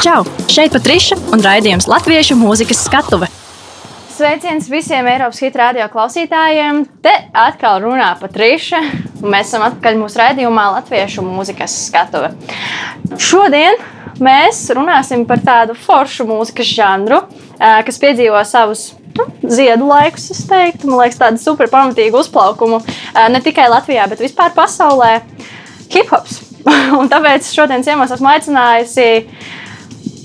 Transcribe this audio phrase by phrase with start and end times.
[0.00, 0.22] Čau!
[0.48, 3.26] Šeit Patriša un raidījums Latviešu mūzikas skatuve.
[4.14, 6.86] Sveiciens visiem Eiropas hitu radio klausītājiem.
[7.04, 8.80] Te atkal runā Patriša,
[9.20, 12.32] mēs esam atpakaļ mūsu raidījumā Latviešu mūzikas skatuve.
[13.20, 13.76] Šodien
[14.24, 17.20] mēs runāsim par tādu foršu mūzikas žanru,
[17.60, 20.88] kas piedzīvo savus nu, ziedu laikus, es teiktu.
[20.88, 22.80] Man liekas, tādu super pamatīgu uzplaukumu
[23.36, 25.18] ne tikai Latvijā, bet vispār pasaulē.
[25.92, 26.46] Hip hops.
[27.00, 29.10] Un tāpēc šodien ciemos esmu aicinājusi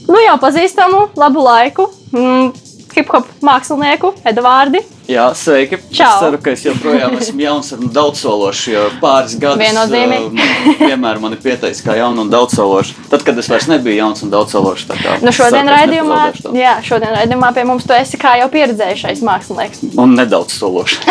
[0.07, 1.89] nu, jau pazīstamu, labu laiku.
[2.15, 2.54] Mm,
[2.96, 4.79] Hip hop mākslinieku Edvardu.
[5.11, 5.77] Jā, sveiki.
[5.91, 6.05] Čau.
[6.07, 8.61] Es ceru, ka es joprojām esmu jauns un daudzsološs.
[8.71, 10.29] Jo pāris gadus Viennozīmīgi.
[10.29, 12.96] uh, man vienmēr mani pieteicis kā jaunu un daudzsološu.
[13.11, 14.87] Tad, kad es vairs nebiju jauns un daudzsološs.
[14.87, 16.21] tā kā Nu, šodien raidījumā,
[16.55, 19.83] jā, šodien raidījumā pie mums tu esi kā jau pieredzējušais mākslinieks.
[19.99, 21.04] Un nedaudz sološs.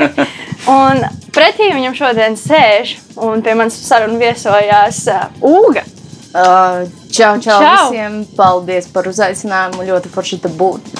[0.78, 1.02] Un
[1.34, 5.82] pretī viņam šodien sēž un pie manas sarunas viesojās uh, Uga.
[6.36, 7.84] Uh, čau, čau, Čau.
[7.88, 8.16] visiem!
[8.36, 9.86] Paldies par uzaicinājumu.
[9.88, 10.90] Ļoti forši te būt.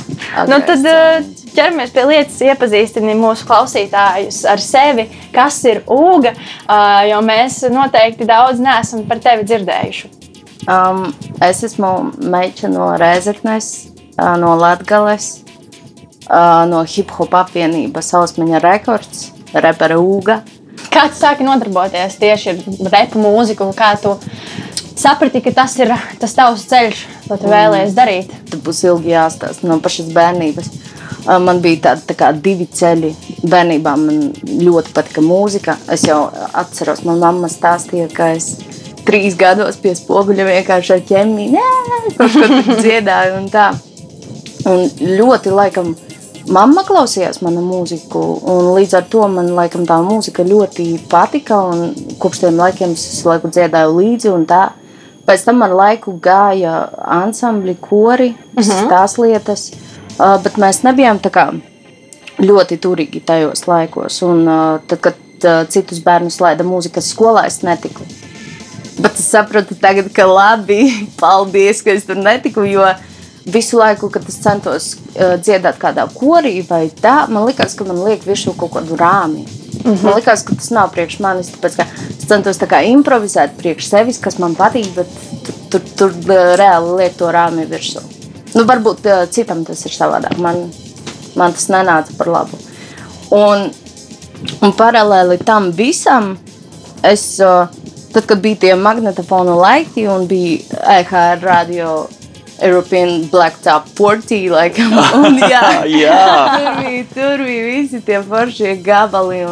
[0.48, 7.02] Nu, tad uh, ķeramies pie lietas, iepazīstinām mūsu klausītājus ar sevi, kas ir Uga, uh,
[7.10, 10.12] jo mēs noteikti daudz neesam par tevi dzirdējuši.
[10.72, 11.04] um,
[11.44, 11.92] es esmu
[12.32, 13.68] meitene no Rēzeknes,
[14.16, 15.42] uh, no Latvijas,
[16.30, 20.40] uh, no hip hop apvienības Ausmaņa rekords, repera Uga.
[20.92, 23.68] Kā tu sāki nodarboties tieši ar repu mūziku?
[23.76, 24.16] Kā tu
[24.96, 28.34] saprati, ka tas ir tas tavs ceļš, ko tu vēlējies darīt?
[28.50, 30.70] Tad būs ilgi jāstāsta no pašas bērnības.
[30.72, 33.10] Uh, Man bija tādi tā kā divi ceļi.
[33.50, 35.74] Bērnībā man ļoti patika mūzika.
[35.90, 36.20] Es jau
[36.54, 38.52] atceros, manā mamma stāstīja, ka es
[39.06, 41.64] trīs gados pie spoguļa vienkārši ar ķēmiju
[42.16, 43.40] kaut ko tur dziedāju.
[43.40, 43.72] Un tā.
[44.70, 44.86] un
[45.18, 45.96] ļoti laikam.
[46.46, 51.58] Mamma klausījās manu mūziku, un līdz ar to man laikam, tā mūzika ļoti patika.
[52.22, 54.30] Kopš tiem laikiem es visu laiku dziedāju līdzi.
[54.30, 54.68] un tā.
[55.26, 56.76] Pēc tam ar laiku gāja
[57.18, 59.70] ansambļi, kori, visas tās lietas.
[60.16, 61.50] Uh, bet mēs nebijām kā
[62.40, 64.20] ļoti turīgi tajos laikos.
[64.24, 68.06] Un, uh, tad, kad uh, citus bērnus laida mūzikas skolā, es netiku.
[68.96, 70.86] Bet es sapratu, tagad, ka labi,
[71.20, 72.64] paldies, ka es tur netiku.
[72.68, 72.86] Jo
[73.46, 78.00] visu laiku, kad es centos uh, dziedāt kādā korī vai tā, man liekas, ka man
[78.06, 79.44] liek virsū kaut kādu rāmi.
[79.86, 80.04] Mm -hmm.
[80.04, 81.50] Man liekas, ka tas nav priekš manis.
[81.62, 81.86] Tāpēc,
[82.18, 85.06] es centos tā improvizēt priekš sevis, kas man patīk, bet
[85.44, 88.02] tur, tur, tur uh, reāli liek to rāmi virsū.
[88.54, 90.38] Nu, varbūt uh, citam tas ir savādāk.
[90.38, 90.72] Man,
[91.36, 92.58] man tas nenāca par labu.
[93.30, 93.70] Un,
[94.60, 96.38] un paralēli tam visam,
[97.02, 97.68] es, uh,
[98.12, 100.58] tad, kad bija tie magnetofonu laiki un bija
[100.98, 102.08] EHR radio
[102.62, 106.20] European Blacktop 40, laikam, un, jā, Jā.
[106.56, 109.42] tur, bija, tur bija visi tie foršie gabali.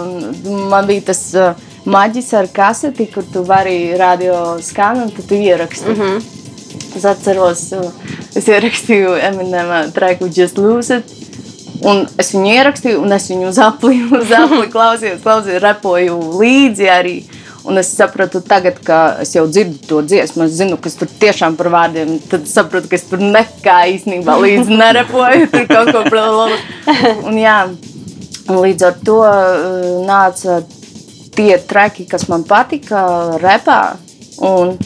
[0.71, 5.91] Man bija tas uh, maģis ar kaseti, kur tu vari radio skanēt, un tu ieraksti.
[5.91, 6.23] Mm -hmm.
[6.97, 7.93] Es atceros, uh,
[8.35, 11.05] es ierakstīju Eminem traiku Just Lose It.
[11.85, 16.89] Un es viņu ierakstīju, un es viņu uz apli, uz apli klausījos, klausījos, repoju līdzi
[16.89, 17.25] arī.
[17.65, 21.55] Un es sapratu, tagad, ka es jau dzirdu to dziesmu, es zinu, kas tur tiešām
[21.57, 22.19] par vārdiem.
[22.29, 26.59] Tad sapratu, ka es tur nekā īstenībā līdzi nerepoju, tur kaut ko blablabla.
[27.25, 27.59] Un jā,
[28.51, 30.59] un līdz ar to uh, nāca
[31.35, 33.01] tie treki, kas man patika,
[33.41, 33.79] repā.
[34.45, 34.77] Un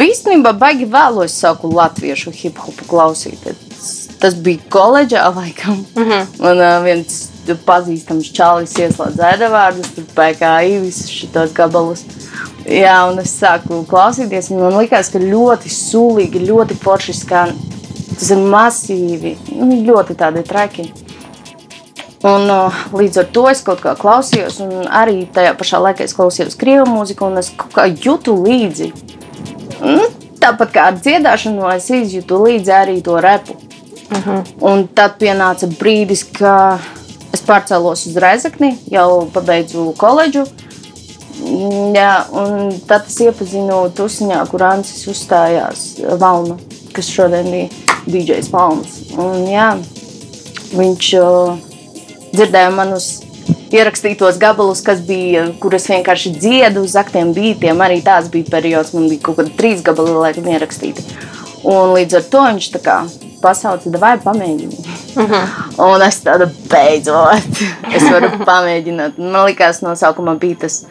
[0.00, 3.92] īstenībā baigi vēlos saku latviešu hip hopu klausīties.
[4.22, 5.84] Tas bija koledžā, laikam.
[5.96, 6.26] Mm -hmm.
[6.40, 7.31] Man uh, viens
[7.66, 12.04] pazīstams čalis ieslēdz ēdavārdus, tur PKI visus šitos gabalus.
[12.62, 17.56] Jā, un es sāku klausīties, un man likās, ka ļoti sulīgi, ļoti forši skan.
[18.12, 20.86] Tas ir masīvi, nu, ļoti tādi traki.
[22.22, 22.46] Un,
[22.94, 26.86] līdz ar to es kaut kā klausījos, un arī tajā pašā laikā es klausījos krievu
[26.86, 28.92] mūziku, un es kaut kā jūtu līdzi.
[29.82, 30.06] Nu,
[30.38, 33.58] tāpat kā ar dziedāšanu, es izjūtu līdzi arī to repu.
[34.12, 34.42] Uh -huh.
[34.60, 36.78] Un tad pienāca brīdis, kad
[37.32, 40.46] es pārcēlos uz Rezekni, jau pabeidzu koledžu.
[41.96, 45.86] Jā, un tad es iepazinu Tusiņā, kur Ancis uzstājās
[46.20, 46.58] Valnu,
[46.94, 47.68] kas šodien bija
[48.06, 49.00] DJs Valns.
[49.16, 49.72] Un, jā,
[50.76, 51.56] viņš uh,
[52.32, 53.10] dzirdēja manus
[53.72, 57.80] ierakstītos gabalus, kas bija, kurus vienkārši dziedu uz aktiem beatiem.
[57.84, 61.06] Arī tāds bija periods, man bija kaut kādi trīs gabali, laikam, ierakstīti.
[61.62, 62.96] Un līdz ar to viņš tā kā
[63.42, 64.78] pasauca, vai pamēģini.
[65.16, 65.92] Uh -huh.
[65.92, 67.62] Un es tādu beidzot,
[67.96, 69.18] es varu pamēģināt.
[69.18, 70.84] Man liekas, no sākuma bija tas,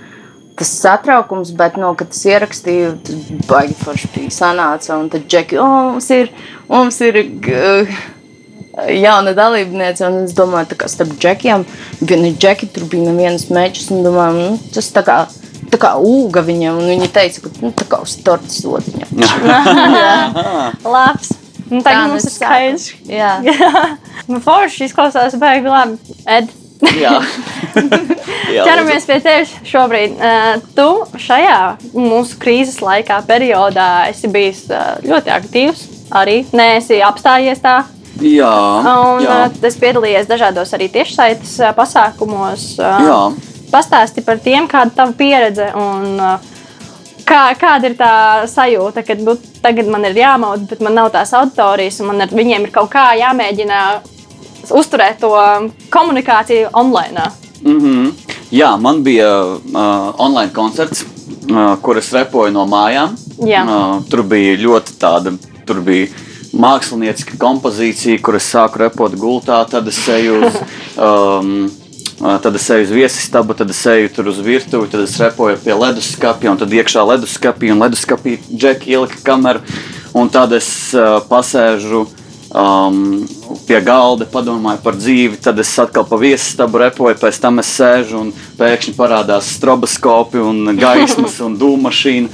[0.56, 3.16] tas satraukums, bet, no, kad es ierakstīju, tas
[3.48, 5.00] baigi forši bija sanāca.
[5.00, 6.32] Un tad džeki, o, mums ir,
[6.70, 7.88] mums ir uh,
[8.90, 11.66] jauna dalībniece, un es domāju, tā kā starp džekiem,
[12.02, 15.28] viena džeki, tur bija nevienas mečas, un domāju, nu, tas tā kā
[15.72, 19.12] tā kā ūga viņam, un viņi teica, ka nu, tā kā uz tortes odiņa.
[20.96, 21.32] Labs.
[21.72, 22.90] Nu, Tā tagad mums ir skaidrs.
[23.08, 23.36] Jā.
[24.30, 26.18] Nu, forši izklausās baigi labi.
[26.30, 26.52] Ed,
[26.98, 27.14] Jā,
[28.54, 30.14] Jā ķeramies pie tevis šobrīd.
[30.18, 31.58] Uh, tu šajā
[31.94, 35.84] mūsu krīzes laikā, periodā, esi bijis uh, ļoti aktīvs.
[36.22, 37.82] Arī neesi apstājies tā.
[38.22, 38.54] Jā,
[38.86, 42.68] Un jā, uh, es piedalījos dažādos arī tiešsaites uh, pasākumos.
[42.82, 43.22] Uh, jā.
[43.72, 46.52] Pastāsti par tiem, kāda ir tava pieredze un uh,
[47.28, 48.14] kā, kāda ir tā
[48.50, 52.34] sajūta, kad nu, tagad man ir jāmaud, bet man nav tās auditorijas, un man ar
[52.36, 53.84] viņiem ir kaut kā jāmēģina
[54.78, 55.32] uzturēt to
[55.94, 57.30] komunikāciju online.
[57.62, 58.12] Mm -hmm.
[58.52, 61.06] Jā, man bija uh, online koncerts,
[61.52, 63.16] uh, kur es repoju no mājām.
[63.48, 63.64] Jā.
[63.64, 66.08] Uh, tur bija ļoti tāda, tur bija
[66.54, 70.54] mākslinieciska kompozīcija, kur es sāku repot gultā, tad es eju uz.
[71.02, 71.72] Um,
[72.20, 75.74] Tad es eju uz viesistabu, tad es eju tur uz virtuvi, tad es repoju pie
[75.74, 79.64] leduskapja, un tad iekšā leduskapī, un leduskapī džeki ielika kameru,
[80.14, 82.06] un tad es uh, pasēžu
[82.54, 83.00] um,
[83.68, 88.20] pie galda, padomāju par dzīvi, tad es atkal pa viesistabu repoju, pēc tam es sēžu
[88.20, 92.30] un pēkšņi parādās stroboskopi un gaismas un dūmašīna.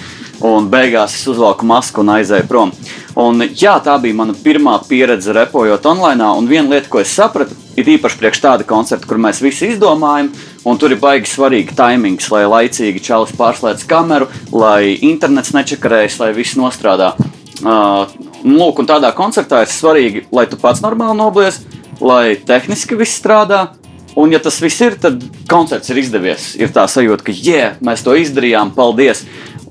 [0.45, 2.73] Un beigās es uzvelku masku un aizēju prom.
[3.17, 6.27] Un, jā, tā bija mana pirmā pieredze repojot online.
[6.37, 10.29] Un viena lieta, ko es sapratu, ir īpaši priekš tāda koncerta, kur mēs visi izdomājam,
[10.67, 16.31] un tur ir baigi svarīgi timings, lai laicīgi čalis pārslēdz kameru, lai internets nečakarējas, lai
[16.37, 17.15] viss nostrādā.
[17.57, 18.05] Uh,
[18.45, 21.63] lūk, un tādā koncertā ir svarīgi, lai tu pats normāli noblies,
[21.97, 23.71] lai tehniski viss strādā.
[24.17, 26.55] Un, ja tas viss ir, tad koncerts ir izdevies.
[26.57, 29.21] Ir tā sajūta, ka, yeah, mēs to izdarījām, paldies.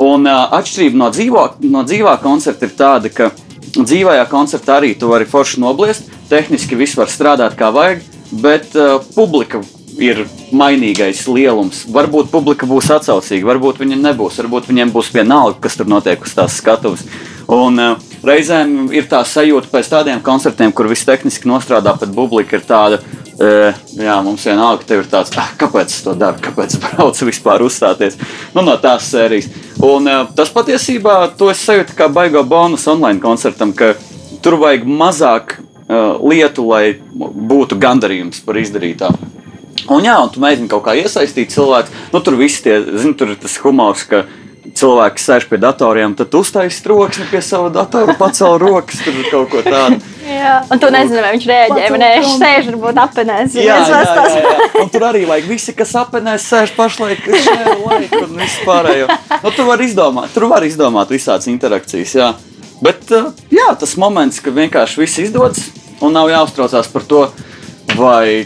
[0.03, 3.31] Un uh, atšķirība no, dzīvo, no dzīvā koncerta ir tāda, ka
[3.77, 8.05] dzīvajā koncertā arī tu vari forši nobliest, tehniski viss var strādāt kā vajag,
[8.43, 9.63] bet uh, publika
[9.97, 11.87] ir mainīgais lielums.
[11.93, 16.35] Varbūt publika būs atsaucīga, varbūt viņa nebūs, varbūt viņiem būs vienalga, kas tur notiek uz
[16.37, 17.07] tās skatuves.
[17.53, 17.97] Un uh,
[18.27, 23.01] reizēm ir tā sajūta pēc tādiem koncertiem, kur viss tehniski nostrādā, bet publika ir tāda.
[23.37, 23.49] E,
[24.00, 27.65] jā, mums vienalga, ka ir tāds, ah, kāpēc es to daru, kāpēc es braucu vispār
[27.67, 28.17] uzstāties
[28.55, 29.50] nu, no tās sērijas.
[29.85, 33.93] Un, uh, tas patiesībā to es sajūtu kā baigo bonus online koncertam, ka
[34.41, 39.12] tur vajag mazāk uh, lietu, lai būtu gandarījums par izdarītā.
[39.87, 41.93] Un, jā, un tu mēģini kaut kā iesaistīt cilvēku.
[42.15, 44.25] Nu, tur viss tie, zini, tur ir tas humors, ka
[44.77, 49.63] cilvēki sēž pie datoriem, tad uztaisīs troksni pie sava datora, pacēl rokas, tur kaut ko
[49.67, 50.01] tādu.
[50.27, 50.57] Jā.
[50.73, 53.57] Un tu nezini, vai viņš rēģē, vai nē, viņš sēž varbūt apēnēs.
[53.61, 54.67] Jā, jā, jā, jā.
[54.83, 59.09] Un tur arī vajag visi, kas apēnēs, sēž pašlaik šajā laikā un viss pārējo.
[59.45, 62.33] Nu, tu vari izdomāt, tur var izdomāt visādas interakcijas, jā.
[62.83, 65.71] Bet, uh, jā, tas moments, ka vienkārši viss izdodas
[66.05, 67.27] un nav jāuztraucās par to,
[67.97, 68.45] vai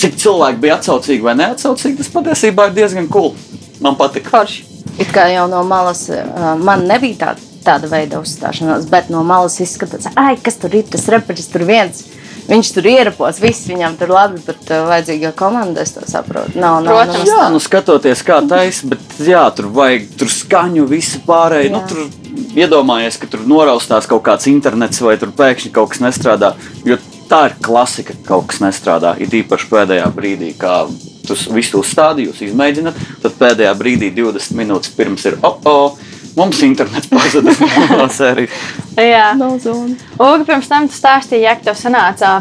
[0.00, 3.34] cik cilvēki bija atsaucīgi vai neatsaucīgi, tas patiesībā ir diezgan cool.
[3.80, 4.28] Man patīk.
[4.30, 4.69] Forši.
[4.98, 9.60] It kā jau no malas uh, man nebija tāda, tāda veida uzstāšanās, bet no malas
[9.62, 12.06] izskatās, ai, kas tur ir tas reperis, tur viens.
[12.50, 16.56] Viņš tur ierapos, viss viņam tur labi, bet uh, vajadzīga komanda, es to saprotu.
[16.58, 17.28] Nav, nav, Protams.
[17.28, 21.70] nav, Jā, nu skatoties, kā taisa, bet jā, tur vajag tur skaņu, visu pārējo.
[21.76, 21.86] Nu, Jā.
[21.92, 26.54] tur iedomājies, ka tur noraustās kaut kāds internets vai tur pēkšņi kaut kas nestrādā.
[26.88, 26.98] Jo
[27.30, 29.14] tā ir klasika, ka kaut kas nestrādā.
[29.22, 30.80] Ir īpaši pēdējā brīdī, kā
[31.26, 35.98] tu visu uzstādīji, jūs izmēģināt, tad pēdējā brīdī, 20 minūtes pirms ir oh, oh,
[36.36, 37.60] mums internets pazudis
[38.00, 38.54] no sērijas.
[39.00, 39.32] Jā.
[39.38, 39.96] nav zona.
[40.18, 42.38] Uga, pirms tam tu stāstīji, ja tev sanāca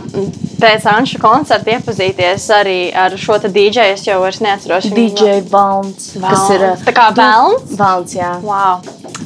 [0.60, 3.94] pēc Anša koncerta iepazīties arī ar šo te DJ.
[3.96, 4.90] Es jau vairs neatceros.
[4.94, 6.66] DJ Valns, kas ir.
[6.86, 7.76] Tā kā Valns?
[7.80, 8.34] Valns, jā.
[8.44, 8.82] Wow.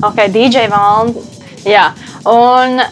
[0.06, 1.40] Ok, DJ Valns.
[1.68, 1.90] Jā.
[2.30, 2.84] Un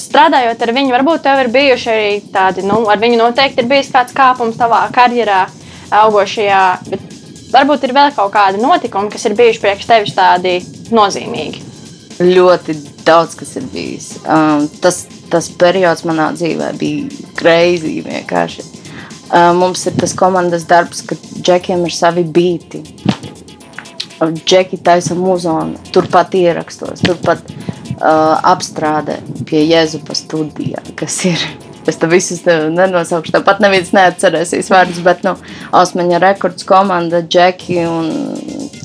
[0.00, 3.92] strādājot ar viņu, varbūt tev ir bijuši arī tādi, nu, ar viņu noteikti ir bijis
[3.92, 5.46] kāds kāpums tavā karjerā,
[5.94, 6.64] augošajā.
[6.90, 7.16] Bet
[7.52, 10.58] varbūt ir vēl kaut kādi notikumi, kas ir bijuši priekš tevis tādi
[10.94, 11.64] nozīmīgi.
[12.16, 12.76] Ļoti
[13.06, 14.14] daudz kas ir bijis.
[14.24, 18.64] Um, tas, tas periods manā dzīvē bija greizi vienkārši.
[19.26, 22.82] Um, mums ir tas komandas darbs, ka džekiem ir savi beigti.
[24.16, 31.46] Džeki taisa muzonu, turpat ierakstos, turpat uh, apstrādē pie Jēzupa studijā, kas ir.
[31.86, 33.32] Es tam visus ne- nenosaukšu.
[33.36, 35.36] Tāpat neviens neatcerēsies vārdus, bet nu,
[35.76, 37.78] Osmaņa rekords komanda, Džeki.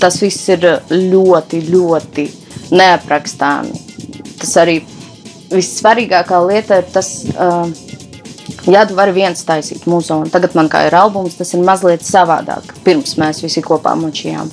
[0.01, 2.27] Tas viss ir ļoti, ļoti
[2.71, 3.73] neaprakstāmi.
[4.41, 4.81] Tas arī
[5.51, 7.67] vissvarīgākā lieta ir tas, uh,
[8.71, 10.29] ja tu vari viens taisīt muzeju.
[10.33, 12.75] Tagad man kā ir albums, tas ir mazliet savādāk.
[12.85, 14.49] Pirms mēs visi kopā močījām.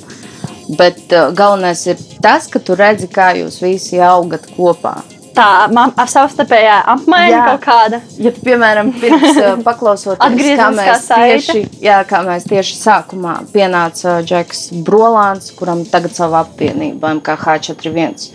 [0.76, 4.98] Bet uh, galvenais ir tas, ka tu redzi, kā jūs visi augat kopā.
[5.38, 7.42] Tā savstarpējā apmaiņa Jā.
[7.52, 8.00] kaut kāda.
[8.18, 14.68] Ja tu, piemēram, pirms paklausoties, kā mēs, tieši, jā, kā mēs tieši sākumā pienāca Džeks
[14.86, 18.28] Brolāns, kuram tagad savu apvienību MKH41,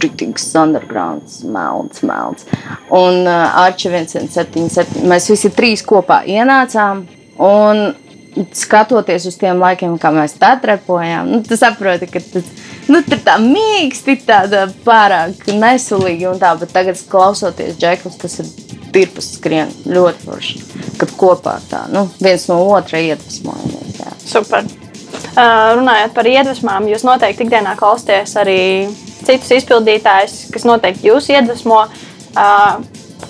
[0.00, 2.46] Rītīgs Undergrounds, Melns, Melns,
[2.94, 5.08] un uh, Arča 177.
[5.10, 7.04] Mēs visi trīs kopā ienācām,
[7.40, 7.90] un
[8.54, 12.46] skatoties uz tiem laikiem, kā mēs tā trepojām, nu, tu saproti, ka tas
[12.88, 18.50] nu, tur tā mīksti, tāda pārāk nesulīgi un tā, bet tagad klausoties Džekus, tas ir
[18.94, 20.62] tirpus skrien ļoti forši,
[21.00, 24.14] kad kopā tā, nu, viens no otra iedvesmojamies, jā.
[24.26, 24.66] Super.
[25.30, 28.60] Uh, runājot par iedvesmām, jūs noteikti ikdienā klausāties arī
[29.20, 31.84] citus izpildītājus, kas noteikti jūs iedvesmo.
[32.30, 32.80] Uh,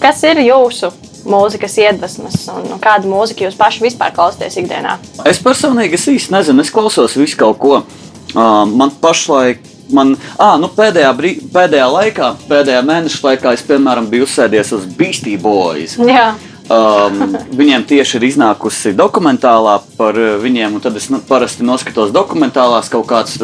[0.01, 0.91] kas ir jūsu
[1.29, 4.97] mūzikas iedvesmas un kādu mūziku jūs paši vispār klausāties ikdienā?
[5.29, 7.83] Es personīgi es īsti nezinu, es klausos visu kaut ko.
[8.31, 14.07] Uh, man pašlaik, man, ah, nu pēdējā, brī, pēdējā laikā, pēdējā mēneša laikā, es piemēram
[14.13, 15.99] biju uzsēdies uz Beastie Boys.
[15.99, 16.33] Jā,
[16.71, 22.87] Um, viņiem tieši ir iznākusi dokumentālā par viņiem, un tad es nu, parasti noskatos dokumentālās
[22.93, 23.35] kaut kādas,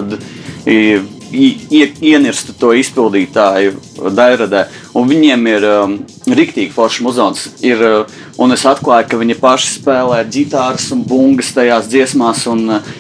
[0.67, 4.67] ienirstu to izpildītāju dairadē.
[4.97, 5.97] Un viņiem ir um,
[6.27, 7.47] rīktīgi foršs muzons.
[7.67, 12.79] Ir, uh, un es atklāju, ka viņi paši spēlē ģitāras un bungas tajās dziesmās, un
[12.79, 12.93] uh,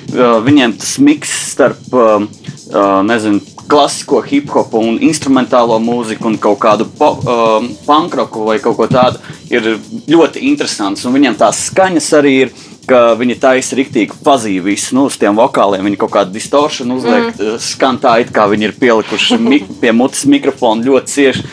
[0.47, 2.29] viņiem tas miks starp, um,
[2.73, 8.79] uh, nezinu, klasisko hip hopu un instrumentālo mūziku un kaut kādu um, pankroku vai kaut
[8.79, 9.19] ko tādu
[9.51, 11.05] ir ļoti interesants.
[11.07, 12.57] Un viņiem tās skaņas arī ir.
[12.87, 15.83] Ka viņi taisa rīktīgi pazīstami visu nu, uz tiem vokāliem.
[15.89, 17.57] Viņi kaut kādu distoršanu uzliek, mm.
[17.63, 21.45] skan tā, it kā viņi ir pielikuši mi pie mutes mikrofonu ļoti cieši.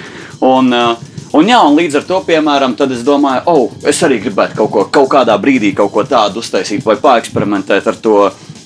[0.44, 1.00] Un, uh,
[1.34, 4.72] un, jā, un līdz ar to, piemēram, tad es domāju, oh, es arī gribētu kaut,
[4.76, 8.18] ko, kaut kādā brīdī kaut ko tādu uztaisīt vai paeksperimentēt ar to.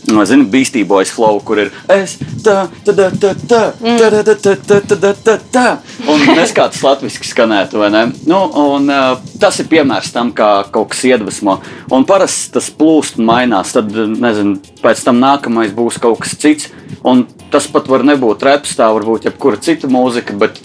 [0.08, 4.78] Zinu, bīstībojas flow, kur ir es tā, tā, tā, tā, tā, tā, tā, tā, tā,
[4.80, 5.66] tā, tā, tā, tā.
[6.08, 8.04] Un nes kā tas latviski skanētu, vai ne?
[8.30, 11.60] Nu, un uh, tas ir piemērs tam, kā kaut kas iedvesmo.
[11.92, 13.76] Un parasti tas plūst un mainās.
[13.76, 16.72] Tad, nezinu, pēc tam nākamais būs kaut kas cits.
[17.08, 20.62] Un tas pat var nebūt reps, tā var būt jebkura cita mūzika, bet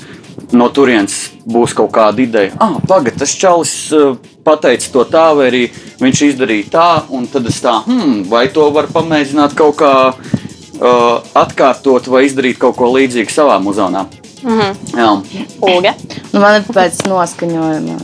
[0.52, 2.52] no turienes būs kaut kāda ideja.
[2.61, 5.62] Ah, pagaidi, tas čalis uh, pateica to tā, vai arī
[6.02, 11.32] viņš izdarīja tā, un tad es tā, hmm, vai to var pamēģināt kaut kā uh,
[11.38, 14.06] atkārtot vai izdarīt kaut ko līdzīgu savā muzonā.
[14.42, 14.75] Mm -hmm.
[15.85, 15.94] Jā.
[16.32, 17.99] Nu, man ir pēc noskaņojuma.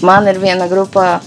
[0.00, 1.20] Man ir viena grupa,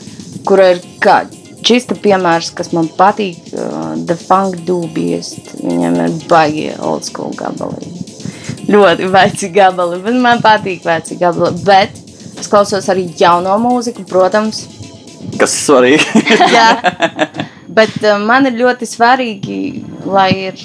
[0.46, 1.26] kura ir kā
[1.62, 3.38] čista piemērs, kas man patīk.
[3.54, 5.36] Uh, The Funk Dubies.
[5.64, 8.05] Viņam ir baigi old school gabali.
[8.66, 11.62] Ļoti veci gabali, man patīk veci gabali.
[11.66, 12.00] Bet
[12.40, 14.66] es klausos arī jauno mūziku, protams.
[15.40, 16.26] kas ir svarīgi.
[16.56, 16.70] Jā.
[17.78, 19.60] Bet uh, man ir ļoti svarīgi,
[20.08, 20.62] lai ir,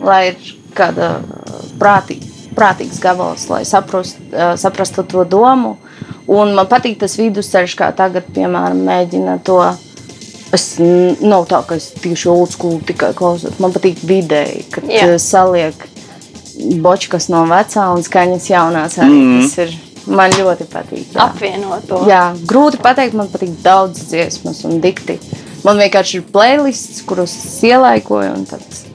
[0.00, 1.18] lai ir kāda
[1.78, 5.76] prātīga, prātīgs gabals, lai saprast, uh, saprastu to domu.
[6.30, 9.60] Un man patīk tas vidusceļš, kā tagad, piemēram, mēģina to.
[10.54, 13.58] Es nav tā, ka es tieši old school tikai klausos.
[13.60, 15.08] Man patīk vidēji, kad Jā.
[15.18, 15.82] saliek
[16.84, 18.98] bočkas no vecā un skaņas jaunās.
[18.98, 19.20] Arī.
[19.20, 19.42] Mhm.
[19.48, 19.74] Tas ir
[20.06, 21.06] man ļoti patīk.
[21.14, 21.28] jā.
[21.28, 22.02] Apvienot to.
[22.08, 25.18] Jā, grūti pateikt, man patīk daudz dziesmas un dikti.
[25.64, 27.32] Man vienkārši ir playlists, kurus
[27.64, 28.34] ielaikoju.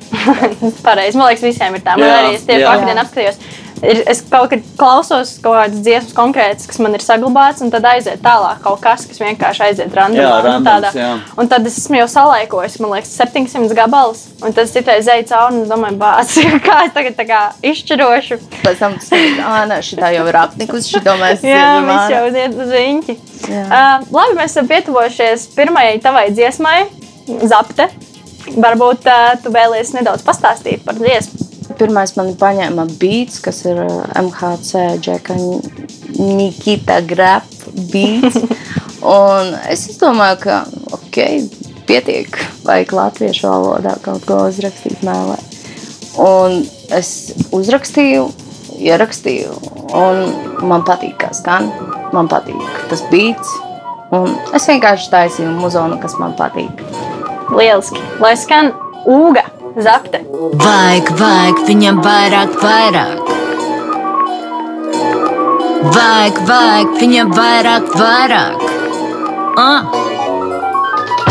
[0.85, 1.17] Pareizi.
[1.17, 1.95] Man liekas, visiem ir tā.
[1.97, 2.67] Man Jā, arī jā.
[2.67, 3.39] vakar dienā apskatījos.
[3.79, 7.85] Ir, es kaut kad klausos kaut kādas dziesmas konkrētas, kas man ir saglabātas, un tad
[7.87, 10.25] aiziet tālāk kaut kas, kas vienkārši aiziet randomā.
[10.25, 11.11] Jā, randoms, jā.
[11.39, 14.25] Un tad es esmu jau salaikojis, man liekas, 700 gabalus.
[14.43, 16.35] Un tad es citreiz eju cauri un domāju, bāc,
[16.67, 18.39] kā es tagad tā kā izšķirošu.
[18.59, 20.95] Pēc tam tas ir ah, nē, šī tā jau ir apnikusi.
[20.95, 23.19] Šī domājas, Jā, viss jau iet uz riņķi.
[23.49, 23.65] Jā.
[23.65, 26.79] Uh, labi, mēs esam pietuvojušies pirmajai tavai dziesmai,
[27.47, 27.87] Zapte.
[28.49, 31.48] Varbūt uh, tu vēlies nedaudz pastāstīt par dziesmu.
[31.79, 35.37] Pirmais man paņēma beats, kas ir uh, MHC, Džeka
[36.19, 37.47] Nikita Grap
[37.91, 38.39] beats.
[38.99, 40.57] Un es domāju, ka
[40.97, 41.19] ok,
[41.87, 42.35] pietiek,
[42.67, 45.37] vajag latviešu valodā kaut ko uzrakstīt mēlē.
[46.19, 48.25] Un es uzrakstīju,
[48.79, 49.55] ierakstīju,
[49.95, 51.69] un man patīk, kā skan.
[52.11, 53.55] Man patīk tas beats.
[54.15, 56.83] Un es vienkārši taisīju muzonu, kas man patīk.
[57.53, 58.01] Lieliski.
[58.21, 58.73] Lai skan
[59.09, 59.45] ūga,
[59.77, 60.23] zapte.
[60.63, 63.33] Vajag, vajag viņam vairāk, vairāk.
[65.95, 68.69] Vajag, vajag viņam vairāk, vairāk.
[69.59, 70.08] Ah.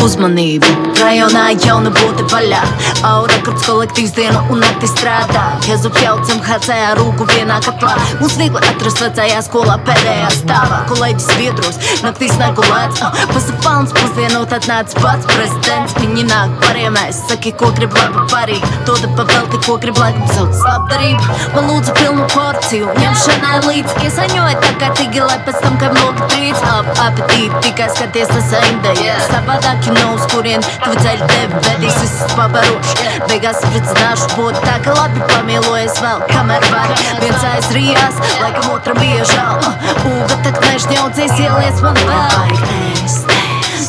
[0.09, 0.69] Uzmanību.
[0.99, 2.61] Rajonā jauna būtu vaļā,
[3.07, 5.45] aura, kurš kolektīvs dienu un nakti strādā.
[5.69, 7.95] Jezup jaucam HC ar rūku vienā katlā.
[8.23, 10.81] Mums viegli atrast vecajā skolā pēdējā stāvā.
[10.91, 13.05] Kolēģis biedros, naktīs negulēts.
[13.05, 15.97] Uh, Pasapauns pusdienot atnāc pats prezidents.
[16.01, 18.65] Viņi nāk pariemēs, saki, ko grib labi parīt.
[18.89, 21.39] Doda pa velti, ko grib laikam sauc labdarību.
[21.57, 26.67] Man lūdzu pilnu porciju, ņemšanai līdz iesaņoja tā kārtīgi, lai pēc tam kam logi trīc.
[26.69, 28.97] Ap apetīti tikai skaties tas aindē.
[29.29, 33.09] Savādāk, know, uz kurien tavi ceļi tevi vedīs, viss pabaroši.
[33.29, 36.95] Beigās priecināšu būt tā, ka labi pamielojies vēl, kamēr var.
[37.23, 39.69] Viens aizrījās, laikam otram bija žēl.
[40.15, 42.57] Uga tak nežņaudzies, ieliec man vēl.
[42.79, 43.37] Ēst.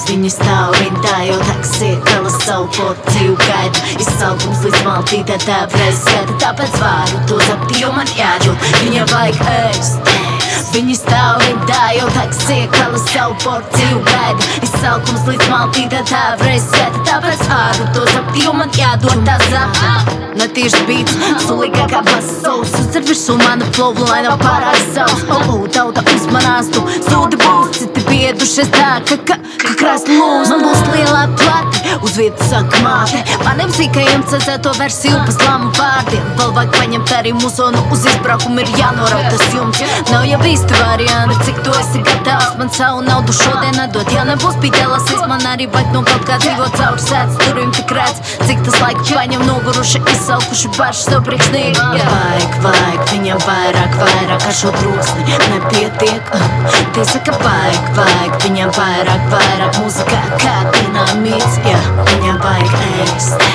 [0.09, 3.83] Viņi stāv rindā, jau taksī kala savu porciju gaida.
[4.01, 8.69] Izsaukums līdz maltītē tā reiz skaita, tāpēc varu to zapt, jo man jādod.
[8.81, 10.38] Viņam vajag ēst.
[10.69, 14.49] Viņi stāv rindā, jau taksī kala savu porciju gaida.
[14.67, 20.19] Izsaukums līdz maltītē tā skaita, tāpēc varu to zapt, jo man jādod tā zapta.
[20.39, 26.03] Netīši beats, sulīgā kā basovs Uzcer virsū manu flowu, lai nav pārāk savs Olu, tauta
[26.13, 31.25] uzmanās, tu sūdi būs Citi piedušies tā, ka, ka, ka krāst lūs Man būs lielā
[31.41, 33.19] plati, uz vietas saka māte.
[33.43, 36.23] Maniem sīkajiem cezēto versiju pa slāmu vārdiem.
[36.39, 39.83] Vēl vajag paņemt arī musonu uz izbraukumu ir jānoraut tas jums.
[40.11, 42.55] Nav jau īsti varianti, cik tu esi gatavs?
[42.59, 46.75] Man savu naudu šodien nedot, ja nebūs pīķelasīs Man arī vajag no kaut kā dzīvot
[46.79, 51.85] caur sēdz Turim tik redz, cik tas laika paņem noguruši izsalkuši paši sev priekšnīgi.
[52.09, 56.33] Vajag, vajag, viņam vairāk, vairāk ar šo trūksni nepietiek.
[56.97, 61.61] Tie saka vajag, vajag, viņam vairāk, vairāk mūzikā kā dinamīts.
[61.69, 61.79] Jā,
[62.11, 63.49] viņam vajag ēst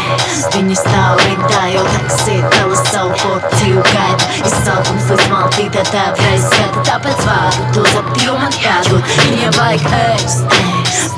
[0.54, 4.28] Viņi stāv rindā, jau taksī kala savu porciju gaida.
[4.46, 9.86] Izsalkums līdz maltītē tā reiz skata Tāpēc varu to zapt, jo man jādod Viņam vajag
[9.98, 10.58] ēst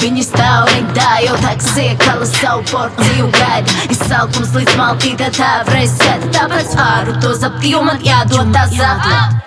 [0.00, 6.32] Viņi stāv rindā, jau taksī kala savu porciju gaida Izsalkums līdz maltītē tā reiz skata
[6.32, 9.44] Tāpēc varu to zapt, jo man jādod tā zapt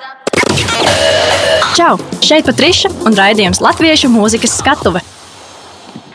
[1.80, 1.96] Čau!
[2.22, 5.02] Šeit Patriša un raidījums Latviešu mūzikas skatuve.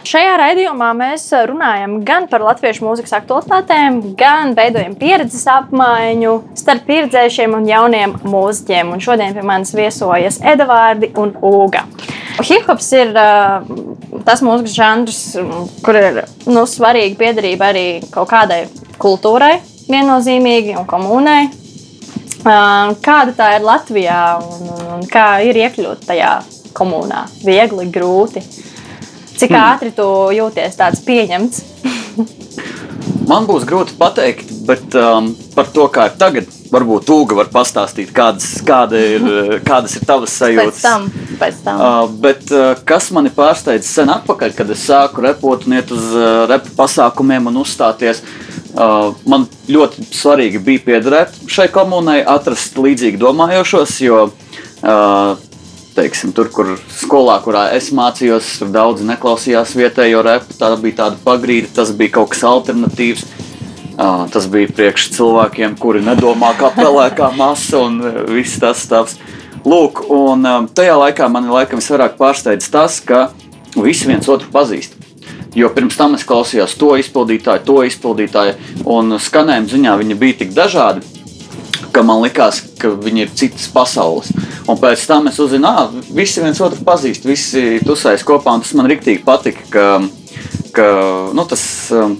[0.04, 7.54] Šajā raidījumā mēs runājam gan par latviešu mūzikas aktualitātēm, gan veidojam pieredzes apmaiņu starp pieredzējušiem
[7.56, 8.90] un jauniem mūziķiem.
[8.92, 11.86] Un šodien pie manis viesojas Edvardi un Uga.
[12.36, 13.64] Hip-hops ir uh,
[14.28, 15.22] tas mūzikas žanrs,
[15.86, 16.20] kur ir
[16.52, 18.66] nu, svarīga piedarība arī kaut kādai
[19.00, 19.54] kultūrai,
[19.88, 21.46] viennozīmīgi un komunai.
[22.44, 26.36] Uh, kāda tā ir Latvijā un, un, un kā ir iekļūt tajā
[26.76, 27.24] komunā?
[27.40, 28.44] Viegli, grūti.
[29.36, 29.62] Cik Hmm.
[29.74, 31.62] ātri tu jūties tāds pieņemts?
[33.28, 38.10] Man būs grūti pateikt, bet um, par to, kā ir tagad, varbūt Tūga var pastāstīt,
[38.12, 39.24] kādas, kāda ir,
[39.68, 40.80] kādas ir tavas Pēc sajūtas.
[40.84, 41.06] tam,
[41.40, 41.80] pēc tam.
[41.80, 46.10] Uh, bet uh, kas mani pārsteidza sen atpakaļ, kad es sāku repot un iet uz
[46.12, 48.20] uh, repu pasākumiem un uzstāties,
[48.74, 55.40] uh, man ļoti svarīgi bija piederēt šai komunai, atrast līdzīgi domājošos, jo uh,
[55.94, 60.56] teiksim, tur, kur skolā, kurā es mācījos, tur daudzi neklausījās vietējo repu.
[60.58, 63.26] Tā bija tāda pagrīde, tas bija kaut kas alternatīvs.
[63.94, 69.14] Uh, tas bija priekš cilvēkiem, kuri nedomā kā pelēkā masa un uh, viss tas stāvs.
[69.64, 73.28] Lūk, un um, tajā laikā man laikam visvairāk pārsteidz tas, ka
[73.78, 74.98] visi viens otru pazīst.
[75.54, 78.56] Jo pirms tam es klausījos to izpildītāju, to izpildītāju,
[78.90, 81.13] un skanējuma ziņā viņi bija tik dažādi,
[81.94, 84.30] ka man likās, ka viņi ir citas pasaules.
[84.70, 88.74] Un pēc tam es uzzināju, ka visi viens otru pazīst, visi tusējas kopā, un tas
[88.78, 89.66] man rīktīgi patika.
[89.72, 89.84] Ka,
[90.74, 90.88] ka,
[91.36, 92.16] nu, tas, um,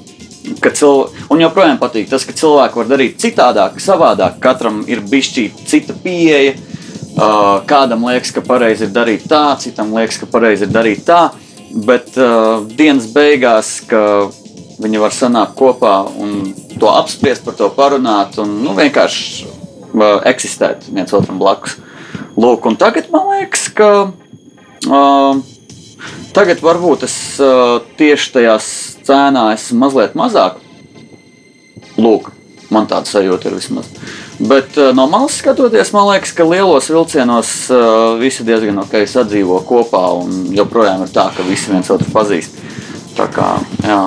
[0.63, 1.09] ka cil...
[1.33, 4.39] Un joprojām patīk tas, ka cilvēki var darīt citādāk, savādāk.
[4.45, 6.55] Katram ir bijusi cita pieeja.
[7.15, 11.29] Uh, kādam liekas, ka pareizi ir darīt tā, citam liekas, ka pareizi ir darīt tā.
[11.87, 14.01] Bet uh, dienas beigās, ka
[14.83, 19.54] viņi var sanākt kopā un to apspriest, par to parunāt un nu, vienkārši
[19.95, 21.77] uh, eksistēt viens otram blakus.
[22.37, 25.41] Lūk, un tagad man liekas, ka uh,
[26.35, 30.59] tagad varbūt es uh, tieši tajā scēnā esmu mazliet mazāk.
[32.01, 32.33] Lūk,
[32.75, 33.87] man tāda sajūta ir vismaz.
[34.43, 39.61] Bet uh, no malas skatoties, man liekas, ka lielos vilcienos uh, visi diezgan ok sadzīvo
[39.69, 42.59] kopā un joprojām ir tā, ka visi viens otru pazīst.
[43.15, 43.53] Tā kā,
[43.87, 44.01] jā.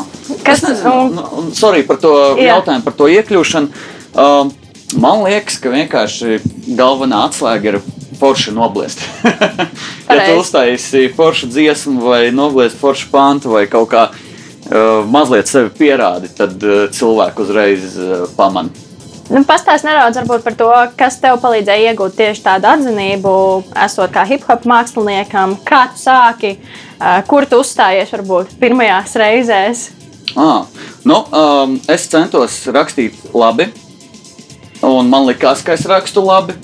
[0.43, 2.57] Kas nezinu, un- nu, un, sorry par to Jā.
[2.57, 3.85] jautājumu, par to iekļūšanu.
[4.19, 4.49] Um,
[4.95, 6.39] man liekas, ka vienkārši
[6.77, 7.79] galvenā atslēga ir
[8.17, 9.03] forši nobliest.
[9.25, 10.39] ja tu Pareizi.
[10.39, 16.55] uztaisīsi foršu dziesmu, vai nobliest foršu pantu, vai kaut kā uh, mazliet sevi pierādi, tad
[16.63, 18.71] uh, cilvēku uzreiz uh, pamana.
[19.27, 23.33] Nu, Pastāst nedaudz par to, kas tev palīdzēja iegūt tieši tādu atzinību,
[23.83, 29.83] esot kā hip hop māksliniekam, kā tu sāki, uh, kur tu uzstājies varbūt pirmajās reizēs.
[30.37, 30.63] Ah,
[31.07, 33.67] nu, um, es centos rakstīt labi,
[34.85, 36.55] un man likās, ka es rakstu labi.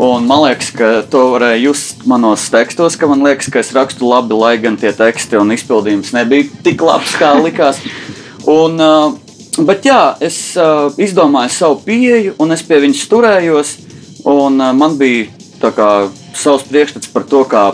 [0.00, 4.08] Un man liekas, ka to varēja just manos tekstos, ka man liekas, ka es rakstu
[4.10, 7.78] labi, lai gan tie teksti un izpildījums nebija tik labs, kā likās.
[8.50, 8.80] Un,
[9.68, 10.38] bet jā, es
[10.98, 13.76] izdomāju savu pieeju, un es pie viņas turējos.
[14.26, 15.28] Un, man bija
[15.62, 15.88] kā,
[16.34, 17.68] savs priekšstats par to, kā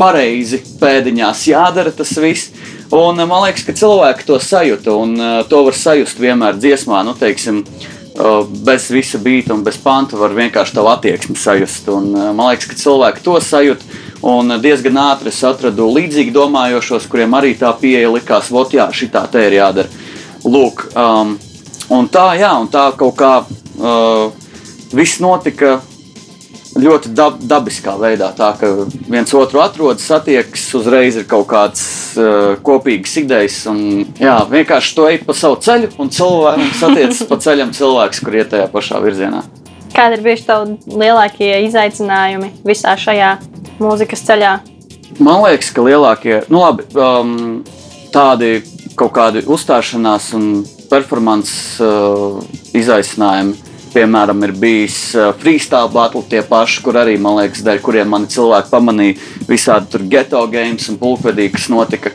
[0.00, 2.50] pareizi pēdiņās jādara tas viss.
[2.90, 5.14] Un, man liekas, ka cilvēki to sajūta, un
[5.46, 7.04] to var sajust vienmēr dziesmā.
[7.06, 7.99] Nu, teiksim, uh,
[8.66, 11.88] bez visa beigta un bez panta var vienkārši tādu attieksmi sajust.
[11.92, 13.84] Un, uh, man liekas, ka cilvēki to sajūt.
[14.30, 19.08] Un diezgan ātri es atradu līdzīgi domājošos, kuriem arī tā pieeja likās, vot, jā, šī
[19.14, 19.88] tā te ir jādara.
[20.44, 21.36] Lūk, um,
[21.96, 24.28] un tā, jā, un tā kaut kā uh,
[24.92, 25.78] viss notika
[26.82, 28.30] ļoti dab, dabiskā veidā.
[28.36, 28.70] Tā kā
[29.10, 31.82] viens otru atrod, satiekas, uzreiz ir kaut kāds
[32.18, 33.62] uh, kopīgs idejas.
[33.70, 38.38] Un, jā, vienkārši to ej pa savu ceļu, un cilvēks satiecas pa ceļam cilvēks, kur
[38.40, 39.44] iet tajā pašā virzienā.
[39.94, 43.32] Kādi ir bijuši tavi lielākie izaicinājumi visā šajā
[43.82, 44.52] mūzikas ceļā?
[45.20, 47.64] Man liekas, ka lielākie, nu labi, um,
[48.14, 48.60] tādi
[48.98, 50.46] kaut kādi uzstāšanās un
[50.90, 52.38] performances uh,
[52.76, 58.10] izaicinājumi piemēram, ir bijis uh, freestyle battle, tie paši, kur arī, man liekas, dēļ kuriem
[58.12, 62.14] mani cilvēki pamanīja visādi tur geto games un pulkvedīgi, kas notika.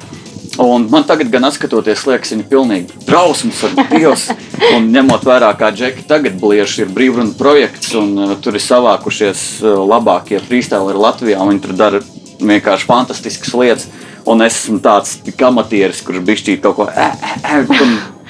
[0.62, 4.30] Un man tagad, gan skatoties, liekas, viņa ir pilnīgi drausmas ar Dievs.
[4.72, 9.46] Un ņemot vērā, kā Džeki tagad blieži ir brīvruna projekts, un uh, tur ir savākušies
[9.66, 12.04] uh, labākie freestyle Latvijā, un viņi tur dara
[12.40, 13.88] vienkārši fantastiskas lietas.
[14.26, 16.88] Un es esmu tāds amatieris, kurš bišķīgi kaut ko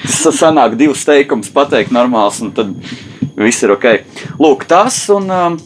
[0.05, 2.73] sanāk divus teikumus pateikt normāls, un tad
[3.37, 3.87] viss ir ok.
[4.41, 5.57] Lūk, tas un um,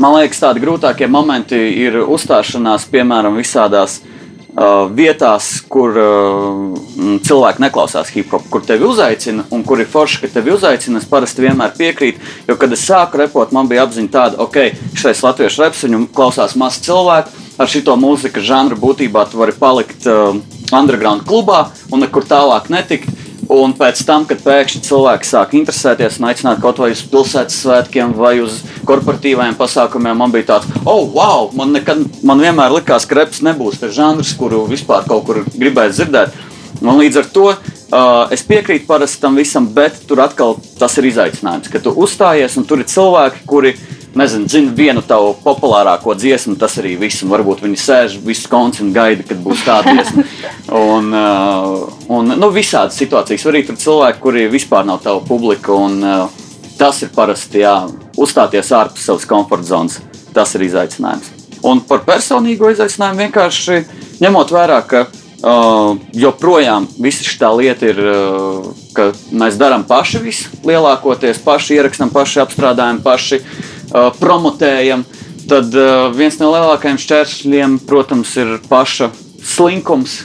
[0.00, 8.12] man liekas, tādi grūtākie momenti ir uzstāšanās, piemēram, visādās uh, vietās, kur uh, cilvēki neklausās
[8.14, 11.00] hip hop, kur tevi uzaicina, un kur ir forši, ka tevi uzaicina.
[11.00, 14.60] Es parasti vienmēr piekrītu, jo, kad es sāku repot, man bija apziņa tāda, ok,
[14.98, 17.46] šis latviešu reps viņu klausās maz cilvēku.
[17.60, 20.32] Ar šo mūzikas žanru būtībā tu vari palikt uh,
[20.72, 23.10] underground klubā un nekur tālāk netikt.
[23.50, 28.12] Un pēc tam, kad pēkšņi cilvēki sāk interesēties un aicināt kaut vai uz pilsētas svētkiem
[28.14, 33.18] vai uz korporatīviem pasākumiem, man bija tāds, oh, wow, man, nekad, man vienmēr likās, ka
[33.18, 36.38] reps nebūs tas žanrs, kuru vispār kaut kur gribētu dzirdēt.
[36.80, 41.10] Un līdz ar to uh, es piekrītu parasti tam visam, bet tur atkal tas ir
[41.10, 43.74] izaicinājums, ka tu uzstājies un tur ir cilvēki, kuri
[44.14, 47.22] nezinu, zina vienu tavu populārāko dziesmu, tas arī viss.
[47.26, 50.24] Varbūt viņi sēž visu konci un gaida, kad būs tāda dziesma.
[50.70, 53.46] Un, uh, un nu, visādas situācijas.
[53.50, 55.74] Arī tur cilvēki, kuri vispār nav tava publika.
[55.74, 57.74] Un, uh, tas ir parasti jā,
[58.20, 59.98] uzstāties ārpus savas komforta zonas.
[60.34, 61.32] Tas ir izaicinājums.
[61.66, 63.82] Un par personīgo izaicinājumu vienkārši
[64.22, 65.08] ņemot vērā, ka
[65.40, 72.10] Uh, joprojām visa šī lieta ir, uh, ka mēs darām paši visu, lielākoties paši ierakstām,
[72.12, 75.06] paši apstrādājam, paši uh, promotējam,
[75.48, 79.08] tad uh, viens no lielākajiem šķēršļiem, protams, ir paša
[79.40, 80.18] slinkums.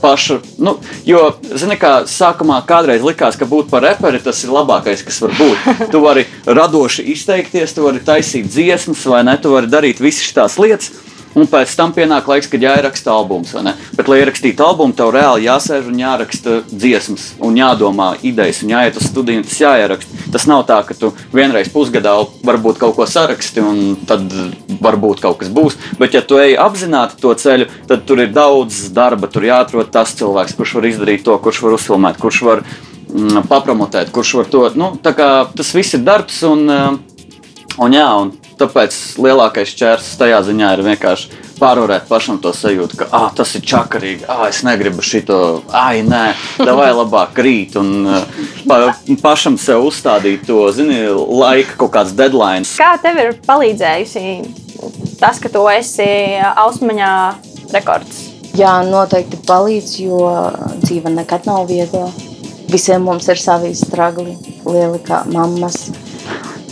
[0.00, 1.20] Paša, nu, jo,
[1.60, 5.68] zini, kā sākumā kādreiz likās, ka būt par reperi tas ir labākais, kas var būt.
[5.92, 9.36] Tu vari radoši izteikties, tu vari taisīt dziesmas, vai ne?
[9.40, 10.92] Tu vari darīt visas šīs lietas,
[11.38, 13.52] Un pēc tam pienāk laiks, kad jāieraksta albums.
[13.94, 18.98] Bet, lai ierakstītu albumu, tev reāli jāsēž un jāraksta dziesmas, un jādomā idejas, un jāiet
[18.98, 20.24] uz studiju, un tas jāieraksta.
[20.34, 22.16] Tas nav tā, ka tu vienreiz pusgadā
[22.46, 24.26] varbūt kaut ko saraksti, un tad
[24.82, 25.78] varbūt kaut kas būs.
[26.02, 29.30] Bet, ja tu ej apzināti to ceļu, tad tur ir daudz darba.
[29.30, 34.10] Tur jāatrod tas cilvēks, kurš var izdarīt to, kurš var uzfilmēt, kurš var mm, papromotēt,
[34.10, 34.66] kurš var to.
[34.74, 36.42] Nu, tas viss ir darbs.
[36.50, 36.66] Un,
[37.78, 43.06] un, jā, un Tāpēc lielākais čērslis tajā ziņā ir vienkārši pārvarēt pašam to sajūtu, ka
[43.16, 45.38] ah, tas ir čakarīgi, ah, es negribu šito,
[45.72, 46.24] ah, nē,
[46.64, 47.76] vai labāk krīt.
[47.80, 48.08] Un
[48.68, 48.80] pa,
[49.22, 52.68] pašam sev uzstādīt to, zini, laika kaut kāds deadline.
[52.80, 54.26] Kā tev ir palīdzējusi
[55.20, 56.10] tas, ka tu esi
[56.60, 57.12] Ausmaņā
[57.74, 58.26] rekords?
[58.58, 60.20] Jā, noteikti palīdz, jo
[60.82, 62.08] dzīve nekad nav viegla.
[62.70, 65.88] Visiem mums ir savi stragli, lieli kā mammas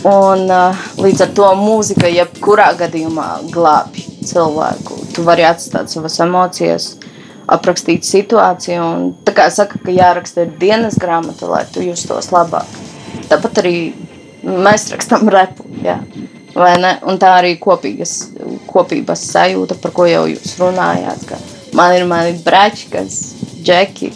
[0.07, 4.95] Un, uh, līdz ar to mūzika, jebkurā gadījumā, glābj cilvēku.
[5.11, 6.93] Tu vari atstāt savas emocijas,
[7.51, 8.79] aprakstīt situāciju.
[8.79, 12.69] Un, tā kā saka, ka jāraksta dienas grāmata, lai tu justos labāk.
[13.27, 13.75] Tāpat arī
[14.47, 15.67] mēs rakstām repu.
[15.83, 15.99] Jā.
[16.55, 18.31] Un tā arī kopīgas,
[18.71, 21.35] kopības sajūta, par ko jau jūs runājāt.
[21.75, 23.19] Man ir mani brāļi, kas
[23.59, 24.13] džeki.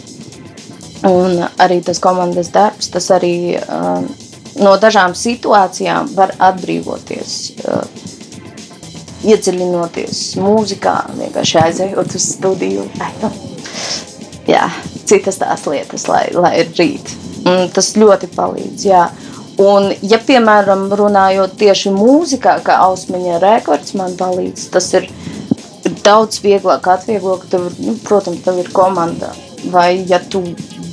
[1.04, 4.00] Un arī tas komandas darbs, tas arī uh,
[4.60, 7.38] no dažām situācijām var atbrīvoties.
[7.64, 8.12] Uh,
[9.24, 12.86] iedziļinoties mūzikā, vienkārši aizejot uz studiju.
[14.52, 14.66] Jā,
[15.08, 17.14] citas tās lietas, lai, lai ir rīt.
[17.48, 18.84] Un tas ļoti palīdz.
[18.88, 19.06] Jā.
[19.60, 25.06] Un, ja, piemēram, runājot tieši mūzikā, kā ausmeņa rekords man palīdz, tas ir
[26.04, 29.30] daudz vieglāk atvieglot, ka tev, nu, protams, tev ir komanda.
[29.70, 30.42] Vai, ja tu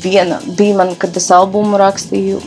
[0.04, 2.39] viena, bija man, kad es albumu rakstīju,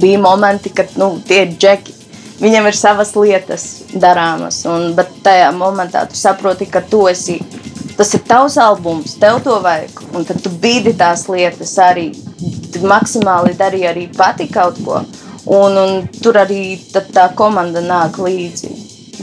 [0.00, 2.02] bija momenti, kad, nu, tie ir džeki,
[2.42, 3.64] Viņam ir savas lietas
[4.02, 7.36] darāmas, un, bet tajā momentā tu saproti, ka tu esi.
[7.94, 10.00] Tas ir tavs albums, tev to vajag.
[10.16, 12.08] Un tad tu bīdi tās lietas arī.
[12.74, 15.04] Tu maksimāli darīji arī pati kaut ko.
[15.54, 18.74] Un, un tur arī tā komanda nāk līdzi.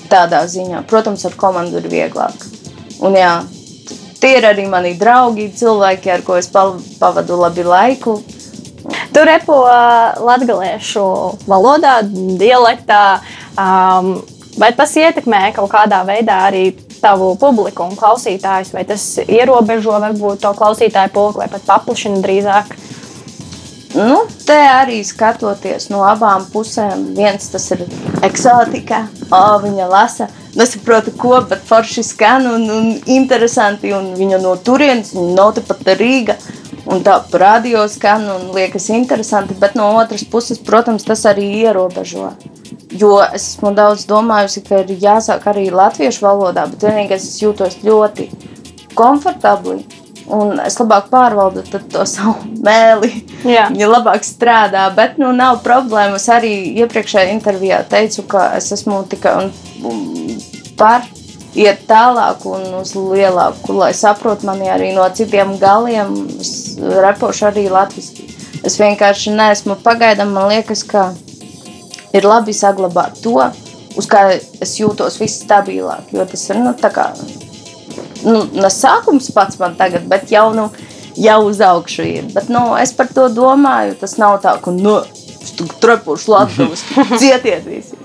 [0.07, 2.45] Tādā ziņā, protams, ar komandu ir vieglāk.
[3.03, 3.33] Un, jā,
[4.21, 8.21] tie ir arī mani draugi, cilvēki, ar ko es pavadu labi laiku.
[9.13, 9.61] Tu repo
[10.25, 11.05] latviešu
[11.49, 11.99] valodā,
[12.39, 13.03] dialektā,
[13.57, 14.13] um,
[14.59, 16.69] vai tas ietekmē kaut kādā veidā arī
[16.99, 22.75] tavu publiku un klausītājus, vai tas ierobežo varbūt to klausītāju pulku vai pat paplašina drīzāk?
[23.95, 27.87] Nu, te arī skatoties no abām pusēm, viens tas ir
[28.21, 30.27] eksotika, oh, viņa lasa,
[30.59, 36.37] nesaprotu, ko, bet forši skan un, un interesanti, un viņa no turienes, nav tepat Rīga.
[36.89, 42.31] Un tā radio skan un liekas interesanti, bet no otras puses, protams, tas arī ierobežo.
[42.97, 47.77] Jo es esmu daudz domājusi, ka ir jāsāk arī latviešu valodā, bet vienīgais es jūtos
[47.85, 48.29] ļoti
[48.97, 49.83] komfortabli.
[50.29, 53.23] Un es labāk pārvaldu to savu mēli.
[53.45, 53.67] Jā.
[53.69, 56.17] Viņa labāk strādā, bet nu, nav problēma.
[56.17, 59.35] Es arī iepriekšējā intervijā teicu, ka es esmu tikai
[60.79, 61.05] par
[61.57, 66.13] iet tālāk un uz lielāku, lai saprotu mani arī no citiem galiem.
[66.39, 68.27] Es repošu arī latviešu.
[68.65, 71.13] Es vienkārši neesmu pagaidām, man liekas, ka
[72.13, 73.37] ir labi saglabāt to,
[73.97, 76.11] uz kā es jūtos visstabilāk.
[76.11, 77.13] Jo tas ir nu, kā
[78.25, 80.67] nu, sākums pats man tagad, bet jau, nu,
[81.19, 82.27] jau uz augšu ir.
[82.35, 83.95] Bet, nu, es par to domāju.
[84.01, 84.99] Tas nav tā, ka nu,
[85.81, 86.85] trepuši Latvijas
[87.21, 87.97] cietiet visi.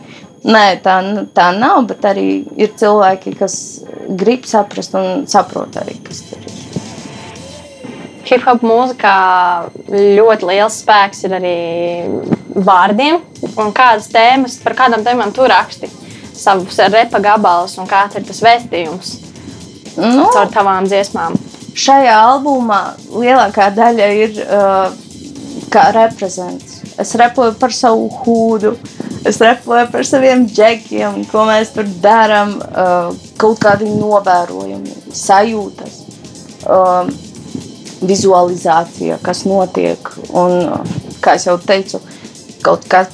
[0.44, 0.98] Nē, tā,
[1.33, 2.28] tā nav, bet arī
[2.61, 3.57] ir cilvēki, kas
[4.20, 6.61] grib saprast un saprot arī, kas tur ir.
[8.24, 9.14] Hip-hop mūzikā
[9.88, 11.57] ļoti liels spēks ir arī
[12.57, 13.20] vārdiem.
[13.61, 15.90] Un kādas tēmas, par kādām tēmām tu raksti
[16.35, 19.12] savus repa gabalus un kāds ir tas vēstījums
[19.96, 21.37] nu, caur tavām dziesmām?
[21.74, 22.80] Šajā albumā
[23.12, 24.92] lielākā daļa ir uh,
[25.72, 26.80] kā reprezents.
[27.00, 28.76] Es repoju par savu hūdu,
[29.24, 35.94] Es repoju par saviem džekiem, ko mēs tur darām, uh, kaut kādi novērojumi, sajūtas,
[36.68, 37.08] uh,
[38.04, 40.10] vizualizācija, kas notiek.
[40.28, 42.02] Un, uh, kā jau teicu,
[42.64, 43.06] kaut kā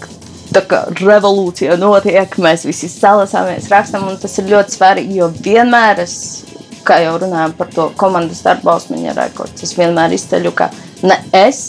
[0.50, 6.02] tā kā revolūcija notiek, mēs visi salasāmies, rakstām, un tas ir ļoti svarīgi, jo vienmēr
[6.02, 6.16] es,
[6.86, 10.72] kā jau runājam par to komandas darbu, Ausmiņa rekords, es vienmēr izceļu, ka
[11.06, 11.62] ne es,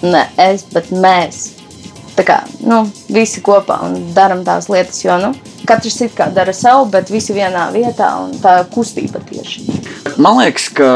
[0.00, 1.50] ne es, bet mēs
[2.16, 5.32] tā kā, nu, visi kopā un darām tās lietas, jo nu,
[5.68, 9.66] katrs it kā dara savu, bet visi vienā vietā un tā kustība tieši.
[10.16, 10.88] Man liekas, ka